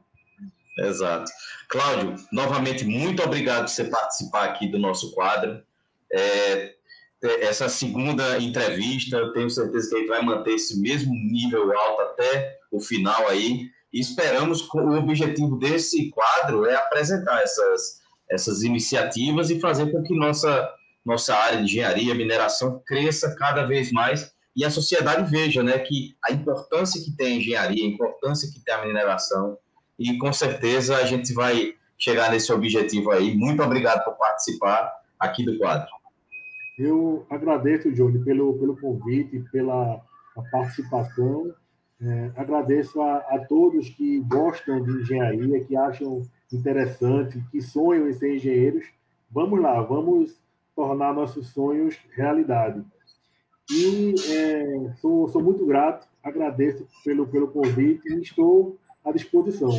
Exato. 0.78 1.30
Cláudio, 1.68 2.14
novamente, 2.32 2.84
muito 2.84 3.22
obrigado 3.22 3.62
por 3.62 3.68
você 3.68 3.84
participar 3.84 4.44
aqui 4.44 4.68
do 4.68 4.78
nosso 4.78 5.12
quadro. 5.14 5.62
É, 6.10 6.74
essa 7.22 7.68
segunda 7.68 8.38
entrevista, 8.38 9.32
tenho 9.32 9.50
certeza 9.50 9.88
que 9.88 9.96
a 9.96 9.98
gente 9.98 10.08
vai 10.08 10.22
manter 10.22 10.52
esse 10.52 10.80
mesmo 10.80 11.12
nível 11.12 11.76
alto 11.76 12.02
até 12.02 12.58
o 12.70 12.80
final 12.80 13.28
aí. 13.28 13.68
E 13.92 14.00
esperamos 14.00 14.68
o 14.72 14.92
objetivo 14.92 15.58
desse 15.58 16.10
quadro 16.10 16.66
é 16.66 16.74
apresentar 16.74 17.42
essas, 17.42 18.00
essas 18.30 18.62
iniciativas 18.62 19.50
e 19.50 19.60
fazer 19.60 19.90
com 19.90 20.02
que 20.02 20.14
nossa, 20.14 20.70
nossa 21.04 21.34
área 21.34 21.58
de 21.58 21.64
engenharia, 21.64 22.14
mineração 22.14 22.82
cresça 22.86 23.34
cada 23.36 23.64
vez 23.64 23.90
mais 23.90 24.30
e 24.58 24.64
a 24.64 24.70
sociedade 24.70 25.30
veja 25.30 25.62
né, 25.62 25.78
que 25.78 26.16
a 26.24 26.32
importância 26.32 27.00
que 27.00 27.12
tem 27.12 27.26
a 27.26 27.36
engenharia, 27.36 27.84
a 27.84 27.88
importância 27.88 28.50
que 28.52 28.58
tem 28.58 28.74
a 28.74 28.84
mineração, 28.84 29.56
e 29.96 30.18
com 30.18 30.32
certeza 30.32 30.96
a 30.96 31.04
gente 31.04 31.32
vai 31.32 31.74
chegar 31.96 32.30
nesse 32.30 32.52
objetivo 32.52 33.12
aí. 33.12 33.36
Muito 33.36 33.62
obrigado 33.62 34.04
por 34.04 34.14
participar 34.14 34.92
aqui 35.18 35.44
do 35.44 35.56
quadro. 35.58 35.88
Eu 36.78 37.26
agradeço, 37.28 37.92
Johnny, 37.92 38.18
pelo, 38.20 38.56
pelo 38.58 38.76
convite, 38.76 39.44
pela 39.50 40.00
participação. 40.52 41.52
É, 42.00 42.30
agradeço 42.36 43.00
a, 43.00 43.16
a, 43.16 43.44
todos 43.48 43.88
que 43.90 44.20
gostam 44.20 44.84
de 44.84 44.92
engenharia, 45.02 45.64
que 45.64 45.76
acham 45.76 46.22
interessante, 46.52 47.42
que 47.50 47.60
sonham 47.60 48.08
em 48.08 48.12
ser 48.12 48.36
engenheiros. 48.36 48.86
Vamos 49.30 49.60
lá, 49.60 49.80
vamos 49.82 50.40
tornar 50.76 51.12
nossos 51.12 51.48
sonhos 51.48 51.98
realidade. 52.14 52.84
E 53.70 54.14
é, 54.30 54.92
sou, 55.00 55.28
sou 55.28 55.42
muito 55.42 55.66
grato, 55.66 56.06
agradeço 56.22 56.86
pelo, 57.04 57.26
pelo 57.26 57.48
convite 57.48 58.08
e 58.08 58.22
estou 58.22 58.78
à 59.04 59.10
disposição. 59.10 59.70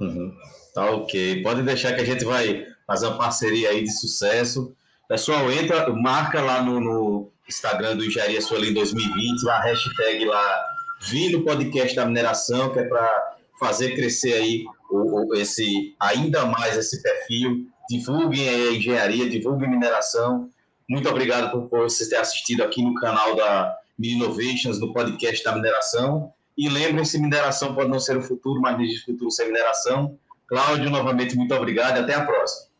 Uhum. 0.00 0.34
Tá 0.74 0.90
ok. 0.90 1.42
Pode 1.42 1.62
deixar 1.62 1.94
que 1.94 2.00
a 2.00 2.04
gente 2.04 2.24
vai 2.24 2.66
fazer 2.86 3.06
uma 3.06 3.16
parceria 3.16 3.70
aí 3.70 3.82
de 3.82 3.92
sucesso. 3.92 4.76
Pessoal, 5.08 5.52
entra, 5.52 5.88
marca 5.92 6.42
lá 6.42 6.60
no, 6.60 6.80
no 6.80 7.32
Instagram 7.48 7.96
do 7.96 8.04
Engenharia 8.04 8.40
Sueli 8.40 8.74
2020, 8.74 9.48
a 9.48 9.60
hashtag 9.60 10.24
lá 10.24 10.66
Vindo 11.08 11.44
Podcast 11.44 11.94
da 11.94 12.04
Mineração, 12.04 12.72
que 12.72 12.80
é 12.80 12.84
para 12.84 13.36
fazer 13.60 13.94
crescer 13.94 14.32
aí 14.32 14.64
o, 14.90 15.28
o, 15.30 15.34
esse, 15.36 15.94
ainda 16.00 16.44
mais 16.46 16.76
esse 16.76 17.00
perfil. 17.00 17.68
Divulguem 17.88 18.48
a 18.48 18.72
engenharia, 18.72 19.30
divulguem 19.30 19.70
mineração. 19.70 20.50
Muito 20.90 21.08
obrigado 21.08 21.52
por, 21.52 21.68
por 21.68 21.80
vocês 21.82 22.08
terem 22.08 22.22
assistido 22.22 22.64
aqui 22.64 22.82
no 22.82 22.94
canal 22.94 23.36
da 23.36 23.76
Innovations, 24.02 24.80
no 24.80 24.92
podcast 24.92 25.44
da 25.44 25.54
mineração. 25.54 26.32
E 26.58 26.68
lembrem-se, 26.68 27.20
mineração 27.20 27.76
pode 27.76 27.90
não 27.90 28.00
ser 28.00 28.16
o 28.16 28.22
futuro, 28.22 28.60
mas 28.60 28.80
existe 28.80 29.04
futuro 29.04 29.30
sem 29.30 29.46
mineração. 29.46 30.18
Cláudio, 30.48 30.90
novamente, 30.90 31.36
muito 31.36 31.54
obrigado 31.54 31.98
e 31.98 32.00
até 32.00 32.14
a 32.14 32.24
próxima. 32.24 32.74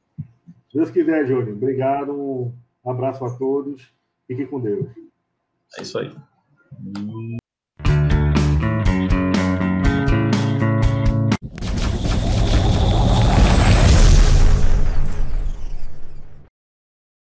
Deus 0.76 0.90
quiser, 0.90 1.26
Júnior. 1.26 1.56
Obrigado, 1.56 2.12
um 2.12 2.52
abraço 2.84 3.24
a 3.24 3.38
todos. 3.38 3.90
Fiquem 4.26 4.46
com 4.46 4.60
Deus. 4.60 4.86
É 5.78 5.82
isso 5.82 5.98
aí. 5.98 6.14